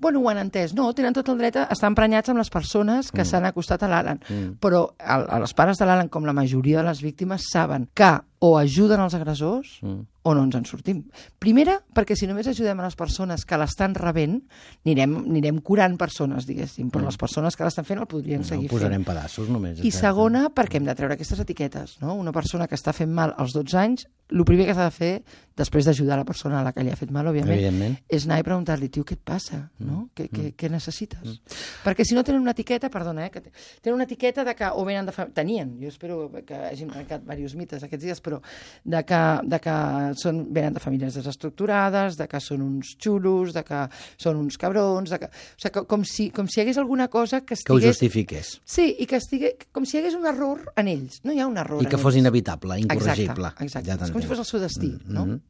Bueno, 0.00 0.22
ho 0.24 0.30
han 0.32 0.40
entès. 0.40 0.72
No, 0.74 0.88
tenen 0.96 1.14
tot 1.16 1.28
el 1.28 1.38
dret 1.40 1.60
a 1.60 1.66
estar 1.74 1.90
emprenyats 1.92 2.32
amb 2.32 2.40
les 2.40 2.50
persones 2.52 3.12
que 3.12 3.20
mm. 3.20 3.28
s'han 3.28 3.48
acostat 3.50 3.84
a 3.84 3.90
l'Alan. 3.92 4.22
Mm. 4.26 4.56
Però 4.62 4.86
el, 4.98 5.28
els 5.40 5.54
pares 5.56 5.80
de 5.80 5.88
l'Alan, 5.88 6.08
com 6.08 6.24
la 6.24 6.36
majoria 6.36 6.80
de 6.80 6.88
les 6.88 7.04
víctimes, 7.04 7.50
saben 7.52 7.90
que 7.94 8.14
o 8.40 8.56
ajuden 8.56 9.02
els 9.04 9.14
agressors 9.14 9.74
mm. 9.84 9.98
o 10.24 10.32
no 10.34 10.46
ens 10.46 10.56
en 10.56 10.64
sortim. 10.64 11.02
Primera, 11.42 11.74
perquè 11.92 12.16
si 12.16 12.24
només 12.28 12.48
ajudem 12.48 12.78
a 12.80 12.86
les 12.86 12.96
persones 12.96 13.44
que 13.44 13.58
l'estan 13.60 13.92
rebent, 13.96 14.38
anirem, 14.86 15.18
anirem 15.28 15.58
curant 15.64 15.98
persones, 16.00 16.46
diguéssim, 16.48 16.88
però 16.92 17.04
les 17.04 17.20
persones 17.20 17.56
que 17.56 17.66
l'estan 17.66 17.84
fent 17.84 18.00
el 18.00 18.08
podrien 18.08 18.40
No, 18.40 18.48
seguir 18.48 18.70
posarem 18.72 19.02
fent. 19.02 19.10
pedaços 19.10 19.52
només. 19.52 19.82
I 19.84 19.92
segona, 19.92 20.46
perquè 20.56 20.80
hem 20.80 20.88
de 20.88 20.96
treure 20.96 21.18
aquestes 21.18 21.44
etiquetes. 21.44 21.98
No? 22.00 22.16
Una 22.16 22.32
persona 22.32 22.66
que 22.66 22.80
està 22.80 22.96
fent 22.96 23.12
mal 23.12 23.34
als 23.36 23.52
12 23.52 23.76
anys, 23.76 24.08
el 24.32 24.44
primer 24.48 24.70
que 24.70 24.78
s'ha 24.78 24.88
de 24.88 24.96
fer, 24.96 25.12
després 25.60 25.84
d'ajudar 25.84 26.16
la 26.16 26.24
persona 26.24 26.62
a 26.62 26.64
la 26.64 26.72
que 26.72 26.84
li 26.86 26.94
ha 26.94 26.96
fet 26.96 27.12
mal, 27.12 27.28
òbviament, 27.28 27.98
és 28.08 28.24
anar 28.24 28.40
i 28.40 28.46
preguntar-li, 28.46 28.88
tio, 28.88 29.04
què 29.04 29.18
et 29.18 29.24
passa? 29.26 29.66
No? 29.90 30.08
Què, 30.14 30.28
què, 30.30 30.52
què 30.56 30.70
necessites? 30.70 31.40
Perquè 31.84 32.04
si 32.06 32.14
no 32.14 32.22
tenen 32.24 32.40
una 32.42 32.52
etiqueta, 32.54 32.88
perdona, 32.90 33.26
eh, 33.26 33.30
que 33.34 33.40
te- 33.42 33.52
tenen 33.82 33.96
una 33.96 34.04
etiqueta 34.06 34.44
de 34.44 34.54
que 34.54 34.68
o 34.72 34.84
venen 34.86 35.06
de... 35.06 35.12
fa- 35.12 35.26
Tenien, 35.34 35.76
jo 35.80 35.88
espero 35.90 36.30
que 36.46 36.54
hagin 36.54 36.88
trencat 36.90 37.22
diversos 37.26 37.56
mites 37.58 37.82
aquests 37.86 38.04
dies, 38.04 38.20
però 38.22 38.40
de 38.84 39.02
que, 39.04 39.20
de 39.50 39.60
que 39.60 39.74
són, 40.20 40.44
venen 40.54 40.74
de 40.76 40.80
famílies 40.82 41.14
desestructurades, 41.18 42.16
de 42.18 42.26
que 42.28 42.40
són 42.40 42.62
uns 42.62 42.94
xulos, 43.00 43.52
de 43.56 43.62
que 43.66 43.82
són 44.20 44.36
uns 44.40 44.56
cabrons, 44.60 45.10
de 45.10 45.18
que... 45.22 45.26
O 45.30 45.60
sigui, 45.60 45.84
com 45.90 46.04
si, 46.04 46.28
com 46.34 46.48
si 46.48 46.60
hi 46.60 46.64
hagués 46.64 46.78
alguna 46.78 47.08
cosa 47.08 47.40
que 47.42 47.54
Que 47.56 47.72
ho 47.72 47.78
estigués... 47.78 47.96
justifiqués. 47.96 48.52
Sí, 48.64 48.94
i 48.98 49.06
que 49.10 49.16
estigués... 49.20 49.56
Com 49.72 49.84
si 49.86 49.96
hi 49.96 50.00
hagués 50.02 50.14
un 50.18 50.26
error 50.30 50.72
en 50.76 50.88
ells. 50.88 51.20
No 51.24 51.32
hi 51.34 51.40
ha 51.40 51.46
un 51.48 51.56
error 51.58 51.82
I 51.82 51.88
que 51.90 51.98
fos 51.98 52.14
ells. 52.14 52.20
inevitable, 52.22 52.78
incorregible. 52.80 53.50
Exacte, 53.50 53.64
exacte. 53.64 53.88
Ja 53.90 53.98
és 54.06 54.12
com 54.14 54.22
si 54.22 54.28
fos 54.30 54.38
el 54.44 54.48
seu 54.48 54.60
destí, 54.62 54.92
no? 55.06 55.26
Mhm. 55.26 55.40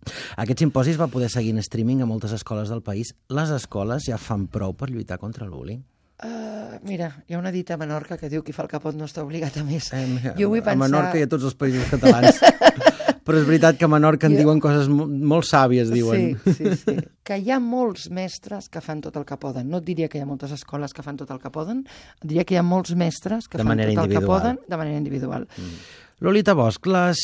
Aquest 0.45 0.63
simposi 0.65 0.95
es 0.95 1.01
va 1.01 1.09
poder 1.13 1.31
seguir 1.31 1.51
en 1.55 1.59
streaming 1.65 2.03
a 2.03 2.07
moltes 2.09 2.33
escoles 2.37 2.69
del 2.71 2.83
país. 2.83 3.15
Les 3.29 3.51
escoles 3.51 4.05
ja 4.09 4.19
fan 4.31 4.47
prou 4.51 4.73
per 4.79 4.91
lluitar 4.95 5.19
contra 5.19 5.45
el 5.49 5.51
bullying. 5.51 5.83
Uh, 6.21 6.77
mira, 6.85 7.07
hi 7.27 7.33
ha 7.35 7.39
una 7.41 7.49
dita 7.51 7.75
a 7.75 7.79
Menorca 7.81 8.19
que 8.21 8.29
diu 8.29 8.43
qui 8.45 8.53
fa 8.53 8.63
el 8.67 8.69
capot 8.69 8.93
no 8.95 9.07
està 9.09 9.23
obligat 9.25 9.55
a 9.57 9.63
més. 9.65 9.87
Eh, 9.97 10.35
jo 10.37 10.51
vull 10.53 10.61
A 10.61 10.67
pensar... 10.67 10.83
Menorca 10.85 11.17
i 11.19 11.25
a 11.25 11.29
tots 11.33 11.47
els 11.49 11.57
països 11.57 11.87
catalans. 11.89 12.37
Però 13.25 13.39
és 13.41 13.47
veritat 13.49 13.79
que 13.81 13.87
a 13.87 13.89
Menorca 13.89 14.29
en 14.29 14.35
Jo- 14.37 14.43
diuen 14.43 14.61
coses 14.61 14.89
mo- 14.93 15.07
molt 15.09 15.47
sàvies, 15.49 15.89
diuen. 15.93 16.35
Sí, 16.45 16.53
sí, 16.59 16.75
sí. 16.83 16.95
que 17.25 17.39
hi 17.41 17.51
ha 17.55 17.59
molts 17.63 18.09
mestres 18.13 18.69
que 18.69 18.83
fan 18.85 19.01
tot 19.05 19.17
el 19.17 19.25
que 19.29 19.39
poden. 19.41 19.69
No 19.73 19.81
et 19.81 19.87
diria 19.89 20.09
que 20.13 20.19
hi 20.21 20.25
ha 20.25 20.29
moltes 20.29 20.53
escoles 20.57 20.93
que 20.97 21.05
fan 21.07 21.17
tot 21.21 21.31
el 21.33 21.41
que 21.41 21.53
poden, 21.55 21.85
diria 22.21 22.45
que 22.45 22.57
hi 22.57 22.61
ha 22.61 22.67
molts 22.67 22.93
mestres 23.01 23.49
que 23.49 23.57
De 23.61 23.65
fan 23.65 23.81
tot 23.81 24.05
el 24.05 24.13
que 24.13 24.21
poden 24.25 24.61
de 24.69 24.77
manera 24.81 24.99
individual. 25.01 25.49
Lolita 26.21 26.53
Bosch, 26.59 26.85
les 26.91 27.23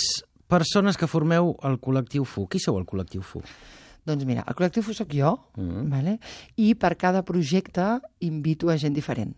persones 0.48 0.96
que 0.96 1.08
formeu 1.10 1.52
el 1.68 1.76
col·lectiu 1.82 2.24
FU, 2.24 2.46
qui 2.48 2.60
sou 2.62 2.78
el 2.80 2.86
col·lectiu 2.88 3.20
FU? 3.26 3.42
Doncs 4.06 4.24
mira, 4.24 4.44
el 4.46 4.54
col·lectiu 4.54 4.82
soc 4.94 5.10
jo, 5.12 5.32
Mm. 5.56 5.88
vale? 5.90 6.18
i 6.56 6.74
per 6.78 6.96
cada 6.96 7.22
projecte 7.24 8.00
invito 8.20 8.70
a 8.70 8.76
gent 8.78 8.94
diferent. 8.94 9.34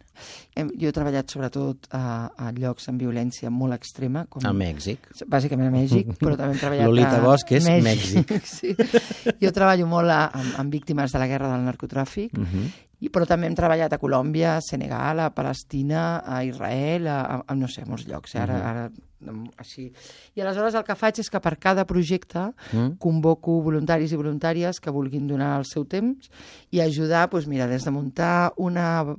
Hem, 0.55 0.69
jo 0.79 0.89
he 0.89 0.93
treballat 0.93 1.31
sobretot 1.31 1.87
a, 1.91 2.29
a 2.37 2.51
llocs 2.53 2.89
amb 2.91 3.01
violència 3.01 3.49
molt 3.51 3.73
extrema. 3.75 4.27
Com, 4.29 4.45
A 4.45 4.53
Mèxic. 4.53 4.99
Bàsicament 5.27 5.69
a 5.69 5.73
Mèxic, 5.73 6.13
però 6.21 6.37
també 6.37 6.53
hem 6.53 6.59
treballat 6.61 6.87
Lolita 6.87 7.17
a 7.17 7.23
Bosch 7.25 7.53
és 7.57 7.65
Mèxic. 7.65 8.35
sí. 8.59 8.75
Jo 9.41 9.53
treballo 9.53 9.87
molt 9.87 10.11
a, 10.11 10.27
amb, 10.35 10.53
amb 10.59 10.73
víctimes 10.73 11.13
de 11.13 11.19
la 11.19 11.27
guerra 11.31 11.49
del 11.55 11.65
narcotràfic, 11.65 12.37
Mhm. 12.37 12.69
I, 13.01 13.09
però 13.11 13.27
també 13.27 13.47
hem 13.47 13.55
treballat 13.55 13.93
a 13.93 13.99
Colòmbia, 13.99 14.57
a 14.57 14.61
Senegal, 14.65 15.21
a 15.21 15.31
Palestina, 15.35 16.19
a 16.27 16.43
Israel, 16.45 17.07
a, 17.07 17.19
a, 17.21 17.43
a 17.47 17.55
no 17.55 17.69
sé, 17.69 17.83
a 17.83 17.87
molts 17.87 18.07
llocs. 18.09 18.35
Eh? 18.35 18.41
Ara, 18.43 18.55
Mhm. 18.55 18.67
ara, 18.67 18.91
mm, 19.21 19.51
així. 19.59 19.93
I 20.35 20.41
aleshores 20.41 20.75
el 20.75 20.85
que 20.85 20.95
faig 20.97 21.19
és 21.21 21.31
que 21.31 21.41
per 21.41 21.57
cada 21.59 21.85
projecte 21.87 22.53
Mm. 22.73 22.99
convoco 22.99 23.61
voluntaris 23.63 24.13
i 24.13 24.17
voluntàries 24.17 24.81
que 24.81 24.91
vulguin 24.91 25.27
donar 25.29 25.59
el 25.59 25.65
seu 25.65 25.85
temps 25.85 26.31
i 26.71 26.81
ajudar, 26.81 27.29
doncs 27.31 27.47
mira, 27.47 27.67
des 27.67 27.85
de 27.85 27.91
muntar 27.91 28.53
una 28.57 29.17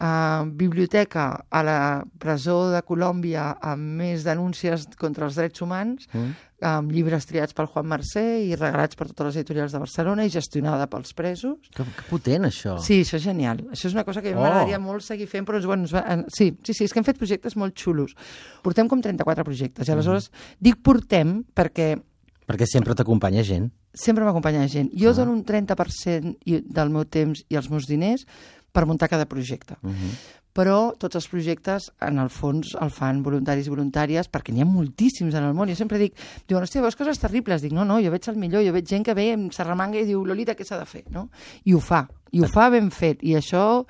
uh, 0.00 0.44
biblioteca 0.50 1.44
a 1.50 1.62
la 1.62 2.04
presó 2.18 2.70
de 2.70 2.82
Colòmbia 2.82 3.56
amb 3.60 3.96
més 4.00 4.24
denúncies 4.24 4.86
contra 4.98 5.26
els 5.26 5.36
drets 5.36 5.62
humans, 5.62 6.08
Mm. 6.12 6.34
amb 6.62 6.90
llibres 6.92 7.26
triats 7.28 7.52
pel 7.52 7.66
Juan 7.66 7.86
Mercè 7.86 8.22
i 8.46 8.54
regalats 8.56 8.96
per 8.96 9.06
totes 9.08 9.26
les 9.26 9.36
editorials 9.42 9.72
de 9.72 9.78
Barcelona 9.78 10.24
i 10.24 10.30
gestionada 10.30 10.86
pels 10.88 11.12
presos. 11.12 11.58
Que, 11.74 11.84
que 11.84 12.06
potent, 12.08 12.44
això. 12.48 12.78
Sí, 12.80 13.02
això 13.04 13.16
és 13.18 13.24
genial. 13.24 13.58
Això 13.70 13.86
és 13.90 13.92
una 13.94 14.04
cosa 14.04 14.22
que 14.22 14.32
Oh. 14.34 14.40
m'agradaria 14.40 14.78
molt 14.78 15.02
seguir 15.02 15.26
fent, 15.28 15.46
però 15.46 15.60
bueno, 15.66 15.84
va, 15.92 16.04
en- 16.08 16.24
sí, 16.28 16.56
sí, 16.62 16.72
sí, 16.72 16.84
és 16.84 16.92
que 16.92 16.98
hem 17.00 17.04
fet 17.04 17.18
projectes 17.18 17.56
molt 17.56 17.74
xulos. 17.76 18.14
Portem 18.62 18.88
com 18.88 19.00
34 19.02 19.44
projectes, 19.44 19.86
i 19.88 19.92
aleshores 19.92 20.30
dic 20.58 20.76
portem 20.82 21.44
perquè 21.54 22.00
Perquè 22.46 22.64
sempre 22.64 22.94
t'acompanya 22.94 23.42
gent. 23.42 23.72
sempre 23.92 24.24
m'acompanya 24.24 24.68
gent. 24.68 24.90
Jo 24.94 25.12
dono 25.14 25.32
un 25.32 25.42
30% 25.44 26.36
i- 26.44 26.60
del 26.62 26.90
meu 26.90 27.04
temps 27.06 27.44
i 27.48 27.56
els 27.56 27.68
meus 27.70 27.86
diners 27.86 28.24
per 28.72 28.86
muntar 28.86 29.08
cada 29.08 29.26
projecte. 29.26 29.76
Uh 29.82 29.90
-huh. 29.90 30.12
Però 30.56 30.94
tots 30.96 31.18
els 31.18 31.26
projectes, 31.28 31.90
en 32.00 32.18
el 32.18 32.30
fons, 32.30 32.76
el 32.80 32.90
fan 32.90 33.22
voluntaris 33.22 33.66
i 33.66 33.70
voluntàries, 33.70 34.30
perquè 34.32 34.54
n'hi 34.54 34.62
ha 34.62 34.64
moltíssims 34.64 35.34
en 35.34 35.44
el 35.44 35.52
món. 35.52 35.68
Jo 35.68 35.74
sempre 35.76 35.98
dic, 35.98 36.14
diuen, 36.48 36.62
hòstia, 36.64 36.80
veus 36.80 36.96
coses 36.96 37.18
terribles? 37.18 37.60
Dic, 37.60 37.72
no, 37.72 37.84
no, 37.84 38.00
jo 38.00 38.10
veig 38.10 38.28
el 38.28 38.36
millor, 38.36 38.64
jo 38.64 38.72
veig 38.72 38.86
gent 38.88 39.04
que 39.04 39.14
ve 39.14 39.36
s'arremanga 39.52 39.98
i 39.98 40.06
diu, 40.06 40.24
Lolita, 40.24 40.54
què 40.54 40.64
s'ha 40.64 40.78
de 40.78 40.86
fer? 40.86 41.04
No? 41.10 41.28
I 41.64 41.74
ho 41.74 41.80
fa, 41.80 42.08
i 42.32 42.40
ho 42.40 42.48
fa 42.48 42.70
ben 42.70 42.90
fet. 42.90 43.22
I 43.22 43.36
això, 43.36 43.84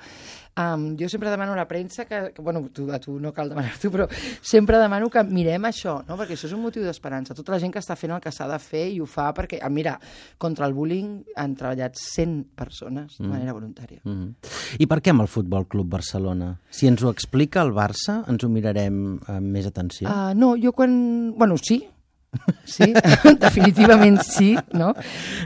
um, 0.57 0.95
jo 0.99 1.07
sempre 1.09 1.29
demano 1.29 1.53
a 1.53 1.55
la 1.55 1.67
premsa 1.67 2.05
que, 2.05 2.33
que 2.33 2.41
bueno, 2.41 2.67
tu, 2.73 2.91
a 2.91 2.99
tu 2.99 3.19
no 3.19 3.31
cal 3.33 3.49
demanar-t'ho, 3.49 3.91
però 3.95 4.07
sempre 4.41 4.77
demano 4.77 5.09
que 5.09 5.23
mirem 5.23 5.63
això, 5.69 6.03
no? 6.07 6.17
perquè 6.17 6.33
això 6.33 6.47
és 6.47 6.53
un 6.53 6.61
motiu 6.61 6.83
d'esperança. 6.83 7.33
Tota 7.37 7.51
la 7.53 7.59
gent 7.59 7.71
que 7.73 7.79
està 7.79 7.95
fent 7.95 8.11
el 8.11 8.21
que 8.21 8.31
s'ha 8.31 8.47
de 8.47 8.59
fer 8.59 8.87
i 8.91 8.99
ho 8.99 9.05
fa 9.05 9.29
perquè, 9.33 9.59
ah, 9.61 9.69
mira, 9.69 9.99
contra 10.37 10.65
el 10.65 10.73
bullying 10.73 11.23
han 11.35 11.55
treballat 11.55 11.95
100 11.95 12.43
persones 12.55 13.17
de 13.17 13.25
Mm. 13.27 13.29
manera 13.29 13.53
voluntària. 13.53 13.99
Mm 14.03 14.11
-hmm. 14.13 14.33
I 14.79 14.85
per 14.87 15.01
què 15.01 15.09
amb 15.11 15.21
el 15.21 15.27
Futbol 15.27 15.67
Club 15.67 15.87
Barcelona? 15.89 16.59
Si 16.69 16.87
ens 16.87 17.03
ho 17.03 17.09
explica 17.09 17.61
el 17.61 17.71
Barça, 17.73 18.23
ens 18.27 18.43
ho 18.43 18.49
mirarem 18.49 19.19
amb 19.27 19.47
més 19.47 19.65
atenció. 19.65 20.07
Uh, 20.09 20.33
no, 20.35 20.55
jo 20.55 20.71
quan... 20.71 21.33
Bueno, 21.37 21.55
sí, 21.57 21.87
sí, 22.65 22.91
definitivament 23.45 24.21
sí, 24.25 24.53
no? 24.77 24.93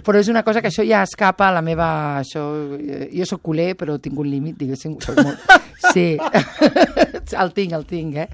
Però 0.05 0.21
és 0.21 0.29
una 0.31 0.43
cosa 0.48 0.62
que 0.62 0.71
això 0.71 0.86
ja 0.88 1.03
escapa 1.07 1.50
a 1.50 1.55
la 1.55 1.63
meva... 1.65 1.89
Això, 2.21 2.45
eh, 2.77 3.10
jo 3.13 3.27
sóc 3.29 3.43
culer, 3.50 3.74
però 3.79 3.98
tinc 4.01 4.19
un 4.19 4.29
límit, 4.29 4.57
diguéssim. 4.60 4.98
Molt... 5.21 5.60
Sí, 5.91 6.15
el 7.44 7.54
tinc, 7.54 7.72
el 7.74 7.86
tinc, 7.86 8.16
eh? 8.16 8.28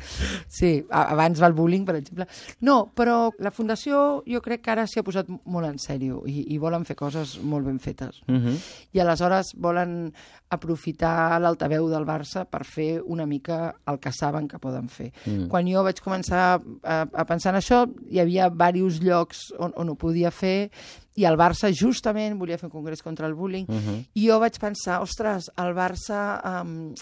Sí, 0.47 0.85
abans 0.89 1.41
va 1.41 1.47
el 1.47 1.53
bullying, 1.53 1.85
per 1.85 1.95
exemple. 1.95 2.27
No, 2.61 2.91
però 2.95 3.31
la 3.39 3.51
Fundació 3.51 4.23
jo 4.27 4.41
crec 4.41 4.61
que 4.63 4.71
ara 4.71 4.87
s'hi 4.87 4.99
ha 4.99 5.03
posat 5.03 5.29
molt 5.45 5.67
en 5.67 5.77
sèrio 5.77 6.23
i, 6.25 6.53
i 6.53 6.57
volen 6.57 6.85
fer 6.85 6.95
coses 6.95 7.37
molt 7.41 7.65
ben 7.65 7.79
fetes. 7.79 8.21
Mm 8.27 8.37
-hmm. 8.37 8.57
I 8.93 8.99
aleshores 8.99 9.53
volen 9.55 10.13
aprofitar 10.49 11.39
l'altaveu 11.41 11.89
del 11.89 12.05
Barça 12.05 12.45
per 12.45 12.63
fer 12.65 13.01
una 13.05 13.25
mica 13.25 13.75
el 13.87 13.99
que 13.99 14.11
saben 14.11 14.47
que 14.47 14.59
poden 14.59 14.87
fer. 14.89 15.11
Mm. 15.25 15.47
Quan 15.47 15.67
jo 15.67 15.83
vaig 15.83 15.99
començar 16.01 16.61
a, 16.83 17.01
a 17.13 17.25
pensar 17.25 17.53
en 17.53 17.59
això, 17.61 17.85
hi 18.09 18.19
havia 18.19 18.49
diversos 18.49 19.01
llocs 19.03 19.53
on, 19.59 19.73
on 19.75 19.89
ho 19.89 19.95
podia 19.95 20.31
fer 20.31 20.69
i 21.17 21.25
el 21.25 21.37
Barça 21.37 21.71
justament 21.73 22.37
volia 22.39 22.57
fer 22.57 22.67
un 22.69 22.71
congrés 22.71 23.01
contra 23.03 23.27
el 23.27 23.33
bullying 23.33 23.65
Mhm. 23.67 24.05
i 24.13 24.27
jo 24.27 24.39
vaig 24.39 24.57
pensar, 24.59 25.01
ostres, 25.01 25.51
el 25.57 25.73
Barça... 25.75 26.41
Um, 26.61 26.93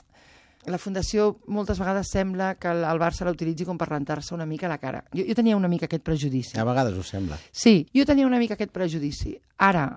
la 0.68 0.80
Fundació 0.82 1.28
moltes 1.48 1.80
vegades 1.82 2.10
sembla 2.12 2.56
que 2.60 2.70
el 2.72 2.84
el 2.86 3.02
Barça 3.02 3.26
la 3.26 3.34
utilitzi 3.36 3.66
com 3.68 3.78
per 3.78 3.90
rentar-se 3.90 4.34
una 4.36 4.46
mica 4.46 4.70
la 4.72 4.80
cara. 4.82 5.04
Jo, 5.14 5.24
jo 5.28 5.36
tenia 5.38 5.58
una 5.58 5.70
mica 5.72 5.86
aquest 5.90 6.04
prejudici. 6.04 6.58
A 6.60 6.66
vegades 6.68 6.98
ho 6.98 7.04
sembla. 7.04 7.38
Sí, 7.52 7.86
jo 7.94 8.06
tenia 8.06 8.28
una 8.28 8.40
mica 8.42 8.56
aquest 8.56 8.72
prejudici. 8.72 9.36
Ara, 9.58 9.88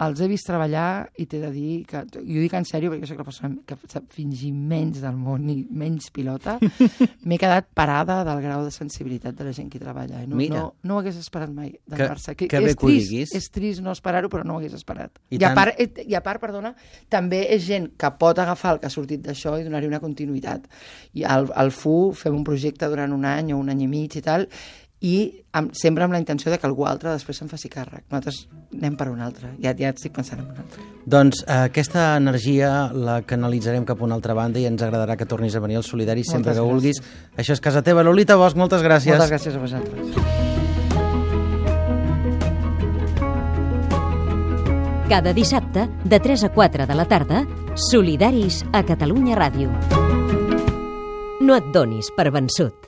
els 0.00 0.20
he 0.22 0.28
vist 0.30 0.46
treballar 0.46 1.08
i 1.18 1.26
t'he 1.26 1.40
de 1.42 1.48
dir 1.50 1.84
que, 1.88 2.04
i 2.22 2.36
ho 2.38 2.42
dic 2.44 2.52
en 2.54 2.64
sèrio 2.68 2.90
perquè 2.92 3.08
soc 3.10 3.18
la 3.18 3.24
persona 3.26 3.56
que 3.66 3.74
sap 3.90 4.04
fingir 4.14 4.52
menys 4.54 5.00
del 5.02 5.16
món 5.18 5.48
i 5.50 5.56
menys 5.70 6.10
pilota, 6.14 6.58
m'he 7.26 7.38
quedat 7.40 7.66
parada 7.74 8.20
del 8.24 8.40
grau 8.44 8.62
de 8.64 8.70
sensibilitat 8.70 9.34
de 9.34 9.44
la 9.48 9.52
gent 9.56 9.68
que 9.72 9.80
treballa. 9.82 10.22
eh? 10.22 10.26
No, 10.30 10.36
Mira. 10.36 10.60
no, 10.60 10.74
no 10.82 10.96
ho 10.96 11.02
hagués 11.02 11.16
esperat 11.18 11.50
mai 11.50 11.72
del 11.86 11.98
Que- 11.98 12.08
Barça. 12.08 12.34
que 12.36 12.46
és 12.46 12.50
que 12.50 12.62
ho 12.62 12.88
trist. 12.88 13.34
És 13.34 13.50
trist 13.50 13.82
no 13.82 13.90
esperar-ho, 13.92 14.28
però 14.30 14.44
no 14.44 14.54
ho 14.54 14.58
hagués 14.62 14.74
esperat. 14.78 15.18
I 15.30 15.36
I, 15.36 15.38
tant- 15.38 15.50
a 15.52 15.54
part, 15.54 15.74
eh, 15.80 16.04
I 16.06 16.14
a 16.14 16.22
part, 16.22 16.40
perdona, 16.40 16.74
també 17.08 17.46
és 17.54 17.66
gent 17.66 17.90
que 17.98 18.10
pot 18.18 18.38
agafar 18.38 18.74
el 18.76 18.80
que 18.80 18.86
ha 18.86 18.90
sortit 18.94 19.20
d'això 19.26 19.58
i 19.60 19.64
donar-hi 19.66 19.86
una 19.90 20.00
continuïtat. 20.00 20.68
I 21.14 21.24
al, 21.24 21.50
al 21.54 21.70
FU 21.74 22.12
fem 22.14 22.34
un 22.38 22.44
projecte 22.44 22.86
durant 22.88 23.12
un 23.12 23.24
any 23.24 23.52
o 23.52 23.58
un 23.58 23.68
any 23.74 23.82
i 23.82 23.88
mig 23.90 24.14
i 24.16 24.22
tal, 24.22 24.46
i 25.00 25.44
amb, 25.54 25.70
sempre 25.78 26.02
amb 26.02 26.12
la 26.12 26.18
intenció 26.18 26.50
de 26.50 26.58
que 26.58 26.66
algú 26.66 26.84
altre 26.90 27.12
després 27.14 27.38
se'n 27.38 27.48
faci 27.48 27.68
càrrec. 27.70 28.02
Nosaltres 28.10 28.48
anem 28.74 28.96
per 28.98 29.08
un 29.12 29.20
altre, 29.22 29.52
ja, 29.62 29.74
ja 29.78 29.92
estic 29.94 30.12
pensant 30.16 30.40
en 30.42 30.48
un 30.50 30.56
altre. 30.64 30.82
Doncs 31.06 31.44
eh, 31.46 31.58
aquesta 31.70 32.16
energia 32.16 32.90
la 32.92 33.20
canalitzarem 33.22 33.84
cap 33.86 34.00
a 34.02 34.04
una 34.08 34.18
altra 34.18 34.34
banda 34.34 34.58
i 34.58 34.66
ens 34.66 34.82
agradarà 34.82 35.16
que 35.16 35.26
tornis 35.26 35.54
a 35.54 35.60
venir 35.62 35.76
als 35.78 35.86
Solidaris 35.86 36.26
sempre 36.26 36.50
Moltes 36.50 36.58
que 36.58 36.64
gràcies. 36.64 36.72
vulguis. 36.72 37.36
Això 37.38 37.52
és 37.54 37.60
casa 37.60 37.82
teva. 37.86 38.02
Lolita 38.02 38.36
Bosch, 38.36 38.56
moltes 38.58 38.82
gràcies. 38.82 39.14
Moltes 39.14 39.30
gràcies 39.30 39.54
a 39.54 39.58
vosaltres. 39.62 41.08
Cada 45.08 45.32
dissabte, 45.32 45.88
de 46.04 46.20
3 46.20 46.44
a 46.44 46.48
4 46.52 46.86
de 46.86 46.94
la 46.94 47.06
tarda, 47.06 47.46
Solidaris 47.74 48.64
a 48.72 48.82
Catalunya 48.84 49.38
Ràdio. 49.38 49.70
No 51.40 51.56
et 51.56 51.72
donis 51.72 52.10
per 52.14 52.28
vençut. 52.34 52.87